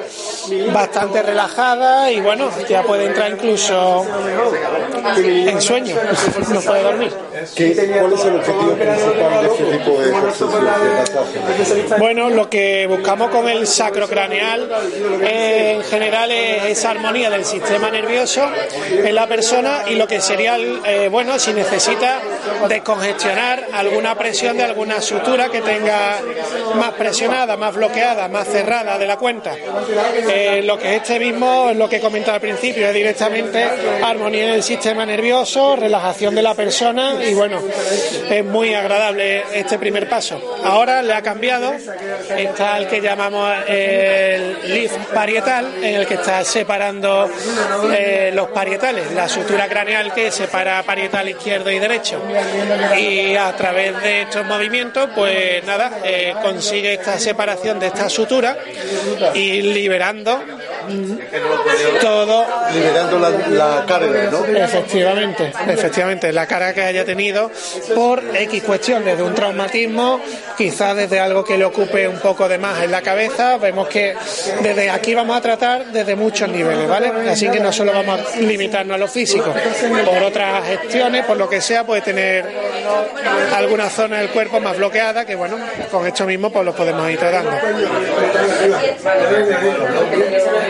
bastante 0.73 1.23
relajada 1.23 2.11
y 2.11 2.21
bueno, 2.21 2.51
ya 2.69 2.83
puede 2.83 3.07
entrar 3.07 3.31
incluso 3.31 4.05
en 5.17 5.61
sueño, 5.61 5.97
no 6.49 6.61
puede 6.61 6.83
dormir. 6.83 7.13
¿Qué, 7.55 7.75
¿Cuál 7.75 8.13
es 8.13 8.25
el 8.25 8.37
objetivo 8.37 8.75
principal 8.75 9.43
de 9.43 9.47
este 9.47 9.65
tipo 9.79 10.01
de 10.01 10.11
ejercicios? 10.11 11.99
Bueno, 11.99 12.31
lo 12.31 12.49
que 12.49 12.87
buscamos 12.87 13.31
con 13.31 13.49
el 13.49 13.67
sacrocraneal 13.67 14.71
eh, 15.23 15.75
en 15.77 15.85
general 15.85 16.31
es 16.31 16.65
esa 16.65 16.91
armonía 16.91 17.31
del 17.31 17.45
sistema 17.45 17.91
nervioso 17.91 18.43
en 18.91 19.15
la 19.23 19.29
persona 19.29 19.85
y 19.89 19.95
lo 19.95 20.09
que 20.09 20.21
sería, 20.21 20.57
eh, 20.59 21.07
bueno, 21.09 21.39
si 21.39 21.53
necesita 21.53 22.21
descongestionar 22.69 23.69
alguna 23.73 24.17
presión 24.17 24.57
de 24.57 24.65
alguna 24.65 25.01
sutura 25.01 25.49
que 25.49 25.61
tenga 25.61 26.19
más 26.75 26.91
presionada, 26.95 27.57
más 27.57 27.73
bloqueada, 27.73 28.27
más 28.27 28.49
cerrada 28.49 28.99
de 28.99 29.07
la 29.07 29.17
cuenta. 29.19 29.55
Eh, 29.55 30.63
lo 30.65 30.77
que 30.77 30.97
es 30.97 31.03
este 31.03 31.21
mismo, 31.21 31.71
lo 31.73 31.89
que 31.89 31.97
he 31.97 32.01
comentado 32.01 32.35
al 32.35 32.41
principio, 32.41 32.89
es 32.89 32.95
directamente 32.95 33.65
armonía 34.03 34.53
del 34.55 34.63
sistema 34.65 35.07
nervioso, 35.07 35.77
relajación 35.77 36.35
de 36.35 36.43
la 36.43 36.55
persona 36.55 37.25
y 37.25 37.33
bueno, 37.33 37.61
es 38.29 38.45
muy 38.45 38.75
agradable 38.75 39.45
este 39.53 39.79
primer 39.79 40.09
paso. 40.09 40.59
Ahora 40.65 41.01
le 41.01 41.13
ha 41.13 41.23
cambiado, 41.23 41.73
está 42.37 42.77
el 42.79 42.89
que 42.89 43.01
llamamos 43.01 43.53
el 43.69 44.75
lift 44.75 44.97
parietal, 45.15 45.73
en 45.81 45.95
el 45.95 46.07
que 46.09 46.15
está 46.15 46.45
separando 46.45 47.31
eh, 47.93 48.33
los 48.35 48.49
parietales, 48.49 49.12
la 49.15 49.29
sutura 49.29 49.69
craneal 49.69 50.13
que 50.13 50.31
separa 50.31 50.83
parietal 50.83 51.29
izquierdo 51.29 51.71
y 51.71 51.79
derecho. 51.79 52.23
Y 52.99 53.37
a 53.37 53.55
través 53.57 54.01
de 54.03 54.23
estos 54.23 54.47
movimientos, 54.47 55.11
pues 55.15 55.65
nada, 55.65 56.01
eh, 56.05 56.35
consigue 56.43 56.95
esta 56.95 57.19
separación 57.19 57.79
de 57.79 57.87
esta 57.89 58.09
sutura 58.09 58.57
y 59.35 59.63
liberando 59.63 60.43
todo 62.01 62.47
Liberando 62.73 63.19
la, 63.19 63.31
la 63.31 63.85
carga, 63.87 64.31
¿no? 64.31 64.45
Efectivamente, 64.45 65.53
efectivamente, 65.69 66.33
la 66.33 66.47
cara 66.47 66.73
que 66.73 66.83
haya 66.83 67.05
tenido 67.05 67.51
por 67.95 68.23
X 68.35 68.63
cuestión, 68.63 69.05
desde 69.05 69.23
un 69.23 69.35
traumatismo, 69.35 70.21
quizás 70.57 70.97
desde 70.97 71.21
algo 71.21 71.45
que 71.45 71.59
le 71.59 71.65
ocupe 71.65 72.09
un 72.09 72.19
poco 72.19 72.49
de 72.49 72.59
más 72.59 72.83
en 72.83 72.91
la 72.91 73.03
cabeza, 73.03 73.59
vemos 73.59 73.89
que 73.89 74.15
desde 74.63 74.91
aquí 74.91 75.15
vamos 75.15 75.37
a 75.37 75.41
tratar 75.41 75.87
desde 75.93 76.17
muchos 76.17 76.49
niveles, 76.49 76.89
¿vale? 76.89 77.13
Así 77.31 77.49
que 77.49 77.61
no 77.61 77.73
solo 77.73 77.93
vamos 77.93 78.21
a 78.21 78.41
limitarnos 78.41 78.95
a 78.95 78.99
lo 78.99 79.09
físico, 79.09 79.53
por 80.05 80.23
otras 80.23 80.67
gestiones, 80.67 81.25
por 81.27 81.37
lo 81.37 81.49
que 81.49 81.61
sea, 81.61 81.85
puede 81.85 82.01
tener 82.01 82.47
alguna 83.55 83.91
zona 83.91 84.19
del 84.19 84.31
cuerpo 84.31 84.61
más 84.61 84.77
bloqueada, 84.77 85.25
que 85.25 85.35
bueno, 85.35 85.59
con 85.91 86.07
esto 86.07 86.25
mismo 86.25 86.51
pues 86.51 86.65
lo 86.65 86.75
podemos 86.75 87.11
ir 87.11 87.19
tratando. 87.19 87.53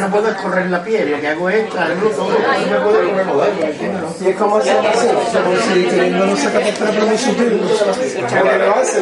no 0.00 0.10
puedo 0.10 0.28
escorrer 0.28 0.66
la 0.70 0.82
piel, 0.82 1.10
lo 1.10 1.20
que 1.20 1.28
hago 1.28 1.50
es 1.50 1.68
traerlo 1.70 2.10
todo, 2.10 2.30
no 2.30 2.36
me 2.70 2.78
puedo 2.80 3.00
comer 3.08 3.26
Y 4.20 4.28
es 4.28 4.36
como 4.36 4.56
hacer 4.56 4.76
así, 4.86 5.06
como 5.08 5.56
si 5.56 5.90
no 6.10 6.26
para 6.78 7.06
muy 7.06 7.18
sutil. 7.18 7.60
Porque 8.20 8.58
lo 8.58 8.74
hace, 8.76 9.00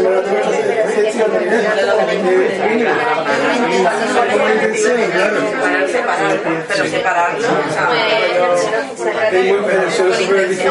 Pero 6.69 6.85
separarlo, 6.89 7.49
Es 9.31 9.45
muy 9.45 9.61
pero 9.67 9.83
eso 9.83 10.09
es 10.09 10.17
súper 10.17 10.49
difícil. 10.49 10.71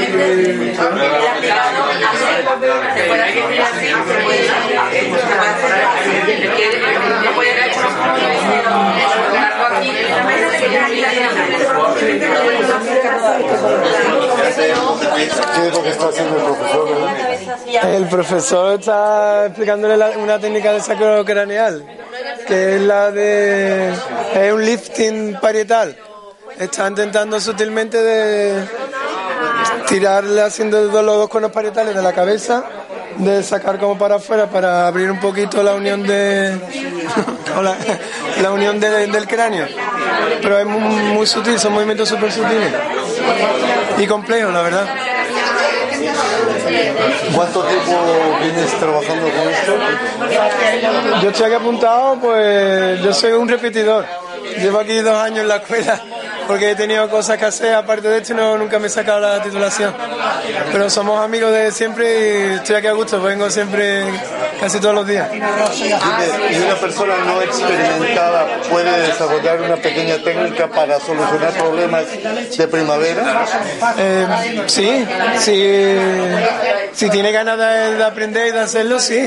¿Qué 0.00 0.29
el 17.82 18.06
profesor? 18.08 18.78
está 18.78 19.46
explicándole 19.46 19.94
una 20.16 20.38
técnica 20.38 20.72
de 20.72 20.80
sacro 20.80 21.24
craneal, 21.24 21.84
que 22.46 22.76
es 22.76 22.80
la 22.80 23.10
de 23.10 23.92
es 24.34 24.52
un 24.52 24.64
lifting 24.64 25.38
parietal. 25.40 25.96
Está 26.58 26.88
intentando 26.88 27.40
sutilmente 27.40 28.02
de 28.02 28.89
tirarle 29.90 30.40
haciendo 30.40 30.80
los 30.80 30.92
dos 31.16 31.28
conos 31.28 31.50
parietales 31.50 31.94
de 31.94 32.00
la 32.02 32.12
cabeza, 32.12 32.64
de 33.18 33.42
sacar 33.42 33.78
como 33.78 33.98
para 33.98 34.14
afuera 34.16 34.46
para 34.48 34.86
abrir 34.86 35.10
un 35.10 35.20
poquito 35.20 35.62
la 35.62 35.74
unión 35.74 36.02
de 36.06 36.56
la, 37.62 37.76
la 38.40 38.50
unión 38.52 38.78
de- 38.80 39.06
del 39.08 39.26
cráneo. 39.26 39.66
Pero 40.40 40.58
es 40.58 40.66
muy, 40.66 40.80
muy 41.12 41.26
sutil, 41.26 41.58
son 41.58 41.72
movimientos 41.74 42.08
súper 42.08 42.30
sutiles 42.32 42.72
y 43.98 44.06
complejos, 44.06 44.52
la 44.54 44.62
verdad. 44.62 44.86
¿Cuánto 47.34 47.62
tiempo 47.62 48.38
vienes 48.42 48.70
trabajando 48.78 49.22
con 49.28 49.48
esto? 49.50 49.74
Yo 51.22 51.30
estoy 51.30 51.46
aquí 51.46 51.54
apuntado, 51.54 52.16
pues 52.20 53.02
yo 53.02 53.12
soy 53.12 53.32
un 53.32 53.48
repetidor. 53.48 54.06
Llevo 54.60 54.78
aquí 54.80 54.98
dos 55.00 55.14
años 55.16 55.40
en 55.40 55.48
la 55.48 55.56
escuela 55.56 56.00
porque 56.50 56.72
he 56.72 56.74
tenido 56.74 57.08
cosas 57.08 57.38
que 57.38 57.44
hacer 57.44 57.74
aparte 57.74 58.08
de 58.08 58.18
esto 58.18 58.32
y 58.32 58.36
no, 58.36 58.58
nunca 58.58 58.80
me 58.80 58.88
he 58.88 58.90
sacado 58.90 59.20
la 59.20 59.40
titulación. 59.40 59.94
Pero 60.72 60.90
somos 60.90 61.24
amigos 61.24 61.52
de 61.52 61.70
siempre 61.70 62.08
y 62.08 62.54
estoy 62.54 62.74
aquí 62.74 62.88
a 62.88 62.92
gusto, 62.92 63.22
vengo 63.22 63.48
siempre 63.48 64.02
casi 64.58 64.80
todos 64.80 64.96
los 64.96 65.06
días. 65.06 65.28
¿Y 65.32 66.56
una 66.56 66.74
persona 66.74 67.14
no 67.24 67.40
experimentada 67.40 68.48
puede 68.68 69.00
desarrollar 69.06 69.60
una 69.60 69.76
pequeña 69.76 70.16
técnica 70.24 70.66
para 70.66 70.98
solucionar 70.98 71.52
problemas 71.52 72.04
de 72.58 72.66
primavera? 72.66 73.46
Eh, 73.96 74.26
sí, 74.66 75.06
sí, 75.38 75.94
si 76.92 77.10
tiene 77.10 77.30
ganas 77.30 77.58
de, 77.58 77.96
de 77.96 78.04
aprender 78.04 78.48
y 78.48 78.50
de 78.50 78.60
hacerlo, 78.60 78.98
sí. 78.98 79.24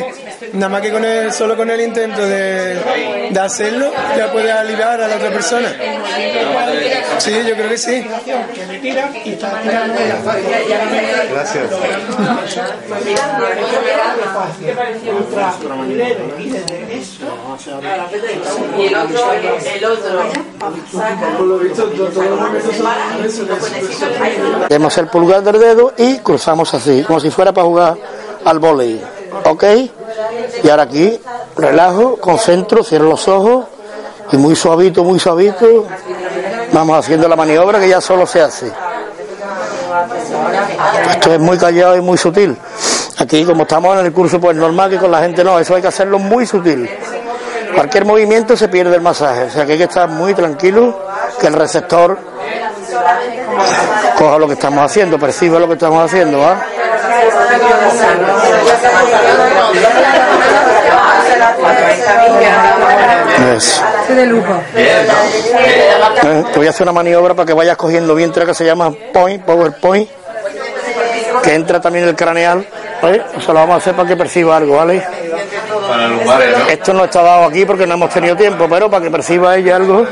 nada 0.51 0.67
más 0.67 0.81
que 0.81 0.91
con 0.91 1.05
el, 1.05 1.31
solo 1.31 1.55
con 1.55 1.69
el 1.69 1.79
intento 1.79 2.21
de, 2.21 3.29
de 3.31 3.39
hacerlo, 3.39 3.93
ya 4.17 4.29
puede 4.29 4.51
aliviar 4.51 5.01
a 5.01 5.07
la 5.07 5.15
otra 5.15 5.29
persona. 5.29 5.73
Sí, 7.19 7.31
yo 7.47 7.55
creo 7.55 7.69
que 7.69 7.77
sí. 7.77 8.05
Que 8.53 8.65
me 8.65 8.79
tiran 8.79 9.15
y 9.23 9.29
está 9.29 9.63
la 9.63 9.87
Gracias. 11.31 11.71
y 18.77 18.85
el 18.85 18.95
otro, 18.95 19.33
el 19.33 19.85
otro. 19.85 20.21
Tenemos 24.67 24.97
el 24.97 25.07
pulgar 25.07 25.43
del 25.43 25.59
dedo 25.59 25.93
y 25.97 26.17
cruzamos 26.19 26.73
así, 26.73 27.03
como 27.03 27.19
si 27.19 27.29
fuera 27.29 27.51
para 27.51 27.67
jugar 27.67 27.97
al 28.45 28.59
volei. 28.59 29.01
¿Ok? 29.45 29.63
Y 30.63 30.69
ahora 30.69 30.83
aquí, 30.83 31.19
relajo, 31.55 32.17
concentro, 32.17 32.83
cierro 32.83 33.09
los 33.09 33.27
ojos 33.27 33.65
y 34.31 34.37
muy 34.37 34.55
suavito, 34.55 35.03
muy 35.03 35.19
suavito, 35.19 35.85
vamos 36.73 36.97
haciendo 36.97 37.27
la 37.29 37.35
maniobra 37.35 37.79
que 37.79 37.87
ya 37.87 38.01
solo 38.01 38.27
se 38.27 38.41
hace. 38.41 38.71
Esto 41.11 41.33
es 41.33 41.39
muy 41.39 41.57
callado 41.57 41.95
y 41.95 42.01
muy 42.01 42.17
sutil. 42.17 42.57
Aquí, 43.19 43.45
como 43.45 43.63
estamos 43.63 43.97
en 43.99 44.07
el 44.07 44.11
curso, 44.11 44.41
pues 44.41 44.57
normal 44.57 44.89
que 44.89 44.97
con 44.97 45.11
la 45.11 45.21
gente 45.21 45.43
no, 45.43 45.59
eso 45.59 45.75
hay 45.75 45.81
que 45.81 45.87
hacerlo 45.87 46.19
muy 46.19 46.45
sutil. 46.45 46.89
Cualquier 47.75 48.05
movimiento 48.05 48.57
se 48.57 48.67
pierde 48.67 48.95
el 48.95 49.01
masaje, 49.01 49.43
o 49.43 49.49
sea 49.49 49.65
que 49.65 49.73
hay 49.73 49.77
que 49.77 49.85
estar 49.85 50.09
muy 50.09 50.33
tranquilo, 50.33 50.99
que 51.39 51.47
el 51.47 51.53
receptor 51.53 52.17
coja 54.17 54.37
lo 54.37 54.47
que 54.47 54.53
estamos 54.53 54.83
haciendo, 54.83 55.17
perciba 55.19 55.59
lo 55.59 55.67
que 55.67 55.73
estamos 55.73 56.03
haciendo, 56.03 56.39
¿va? 56.39 56.57
Eso. 63.55 63.83
de 64.09 64.25
lujo. 64.25 64.61
Eh, 64.75 66.43
Te 66.51 66.57
voy 66.57 66.67
a 66.67 66.69
hacer 66.69 66.83
una 66.83 66.91
maniobra 66.91 67.33
para 67.33 67.45
que 67.45 67.53
vayas 67.53 67.77
cogiendo 67.77 68.15
bien 68.15 68.31
que 68.31 68.53
se 68.53 68.65
llama 68.65 68.91
point, 69.13 69.43
PowerPoint, 69.43 70.09
que 71.43 71.55
entra 71.55 71.79
también 71.81 72.07
el 72.07 72.15
craneal. 72.15 72.65
¿vale? 73.03 73.21
Eso 73.37 73.53
lo 73.53 73.59
vamos 73.59 73.75
a 73.75 73.77
hacer 73.77 73.93
para 73.95 74.07
que 74.07 74.15
perciba 74.15 74.55
algo, 74.57 74.77
¿vale? 74.77 75.05
Para 75.87 76.07
lumbares, 76.07 76.57
¿no? 76.57 76.69
Esto 76.69 76.93
no 76.93 77.03
está 77.03 77.21
dado 77.21 77.45
aquí 77.45 77.65
porque 77.65 77.85
no 77.85 77.95
hemos 77.95 78.09
tenido 78.09 78.35
tiempo, 78.37 78.65
pero 78.69 78.89
para 78.89 79.03
que 79.03 79.11
perciba 79.11 79.55
ella 79.57 79.75
algo. 79.75 80.05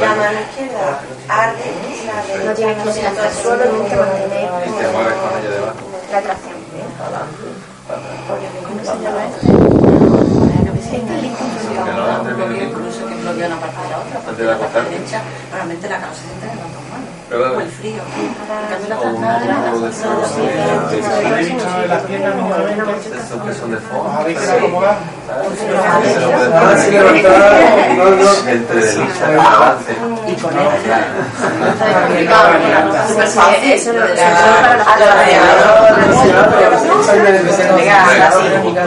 La 0.00 0.14
mano 0.14 0.38
izquierda 0.40 1.00
arde, 1.28 2.44
no 2.44 2.52
tiene 2.52 2.74
que 2.74 2.92
ser 2.92 3.06
hasta 3.06 3.26
el 3.26 3.34
suelo, 3.34 3.64
tiene 3.64 3.88
que 3.88 3.96
mantener 3.96 4.48
Debajo. 6.16 6.22
la 6.22 6.22
tracción. 6.22 6.56
¿Cómo 8.64 8.80
se 8.80 9.02
llama 9.02 9.26
esto? 9.26 9.46
Venir. 12.36 12.62
Incluso 12.62 13.06
que 13.06 13.14
bloquea 13.14 13.46
una 13.46 13.60
parte 13.60 13.82
de 13.82 13.90
la 13.90 13.98
otra, 13.98 14.20
porque 14.20 14.42
la 14.44 14.58
parte 14.58 14.82
derecha 14.82 15.22
realmente 15.52 15.88
la 15.88 16.00
cara 16.00 16.12
O 17.28 17.60
el 17.60 17.68
frío. 17.68 18.02
Estos 23.16 23.42
que 23.42 23.52
son 23.54 23.70
de 23.72 23.78
fondo. 23.78 24.10
habéis 24.16 24.38
que 24.38 24.50
acomodar 24.52 24.96
Que 25.50 25.56
se 25.56 25.70
lo 25.70 25.78
Ah, 25.82 25.98
levantar. 26.88 27.42
Entre 28.48 28.80
de 28.80 28.94
lista 28.94 29.32
y 29.32 29.36
balance. 29.36 29.92
y 30.28 30.34
poner 30.36 30.68
Eso 33.74 33.92
lo 33.92 34.02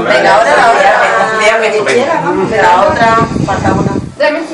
Venga, 0.03 0.35
ahora 0.35 0.51
la 0.55 0.71
otra. 0.71 0.91
Vean 1.39 1.61
que 1.61 1.69
quiera, 1.93 2.15
de 2.49 2.57
la 2.61 2.71
otra 2.87 3.07
falta 3.45 3.73
una. 3.73 3.93
De 4.17 4.25
tu 4.39 4.53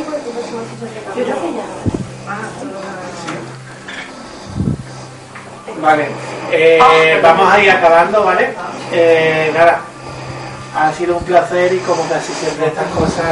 Yo 1.15 1.23
creo 1.23 1.41
que 1.41 1.53
ya. 1.53 1.65
Vale, 5.85 6.07
eh, 6.51 7.19
vamos 7.21 7.53
a 7.53 7.61
ir 7.61 7.69
acabando, 7.69 8.23
¿vale? 8.23 8.55
Eh, 8.91 9.51
nada, 9.53 9.81
ha 10.75 10.91
sido 10.91 11.17
un 11.17 11.23
placer 11.23 11.71
y 11.73 11.77
como 11.77 12.01
casi 12.09 12.33
siempre 12.33 12.65
estas 12.65 12.87
cosas... 12.87 13.25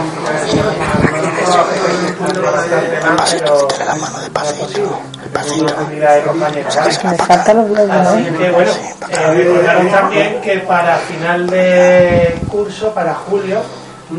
Me 7.04 7.18
faltan 7.18 7.58
los 7.58 7.76
dedos, 7.76 7.92
Así 7.92 8.24
que 8.24 8.52
bueno, 8.52 8.72
eh, 9.10 9.34
recordaros 9.34 9.92
también 9.92 10.42
que 10.42 10.60
para 10.60 10.98
final 10.98 11.50
de 11.50 12.40
curso, 12.52 12.94
para 12.94 13.16
julio, 13.16 13.62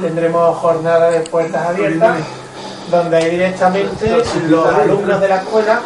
tendremos 0.03 0.59
jornada 0.59 1.09
de 1.12 1.20
puertas 1.20 1.68
abiertas, 1.68 2.16
donde 2.91 3.30
directamente 3.30 4.24
los 4.49 4.74
alumnos 4.74 5.20
de 5.20 5.28
la 5.28 5.37
escuela 5.37 5.82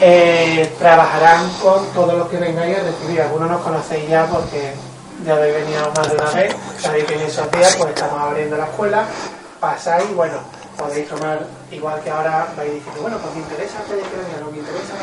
eh, 0.00 0.72
trabajarán 0.78 1.48
con 1.62 1.86
todos 1.92 2.14
los 2.14 2.28
que 2.28 2.38
vengáis 2.38 2.78
a 2.78 2.82
recibir. 2.82 3.22
Algunos 3.22 3.50
nos 3.50 3.62
conocéis 3.62 4.08
ya 4.08 4.26
porque 4.26 4.74
ya 5.24 5.34
habéis 5.34 5.54
venido 5.54 5.92
más 5.96 6.08
de 6.08 6.16
una 6.16 6.30
vez. 6.30 6.56
Sabéis 6.78 7.04
que 7.04 7.14
en 7.14 7.20
esos 7.22 7.50
días 7.50 7.76
pues 7.76 7.90
estamos 7.90 8.20
abriendo 8.20 8.56
la 8.56 8.64
escuela. 8.64 9.06
Pasáis, 9.60 10.14
bueno, 10.14 10.38
podéis 10.76 11.08
tomar, 11.08 11.46
igual 11.70 12.00
que 12.02 12.10
ahora 12.10 12.48
vais 12.56 12.72
diciendo, 12.72 13.02
bueno, 13.02 13.18
pues 13.18 13.34
me 13.34 13.40
interesa 13.40 13.78
Federación, 13.88 14.40
no 14.40 14.50
me 14.50 14.58
interesa 14.58 14.94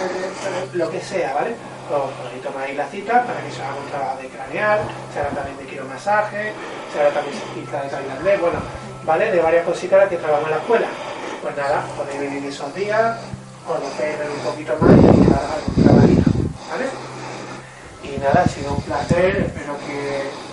lo 0.73 0.91
que 0.91 1.01
sea, 1.01 1.33
¿vale? 1.33 1.55
Pues 1.89 2.01
podéis 2.21 2.43
tomar 2.43 2.63
ahí 2.63 2.75
la 2.75 2.87
cita 2.87 3.23
para 3.23 3.41
que 3.41 3.51
se 3.51 3.61
haga 3.61 3.75
un 3.75 3.89
trabajo 3.89 4.21
de 4.21 4.29
craneal, 4.29 4.79
se 5.13 5.19
haga 5.19 5.29
también 5.29 5.57
de 5.57 5.65
quiromasaje, 5.65 6.53
se 6.93 6.99
haga 6.99 7.09
también 7.11 7.35
cita 7.55 7.81
de 7.81 7.89
tailandés, 7.89 8.39
bueno, 8.39 8.59
¿vale? 9.03 9.31
De 9.31 9.41
varias 9.41 9.65
cositas 9.65 9.99
las 9.99 10.09
que 10.09 10.17
trabajamos 10.17 10.49
en 10.49 10.55
la 10.55 10.61
escuela. 10.61 10.87
Pues 11.41 11.57
nada, 11.57 11.83
podéis 11.97 12.19
venir 12.19 12.45
esos 12.45 12.73
días, 12.75 13.17
conocer 13.65 14.29
un 14.33 14.51
poquito 14.51 14.73
más 14.79 14.91
y 14.91 15.29
dar 15.29 15.45
algún 15.55 15.83
trabajito, 15.83 16.31
¿vale? 16.69 16.85
Y 18.03 18.19
nada, 18.19 18.43
ha 18.43 18.47
sido 18.47 18.73
un 18.73 18.81
placer, 18.81 19.37
espero 19.37 19.77
que 19.85 20.50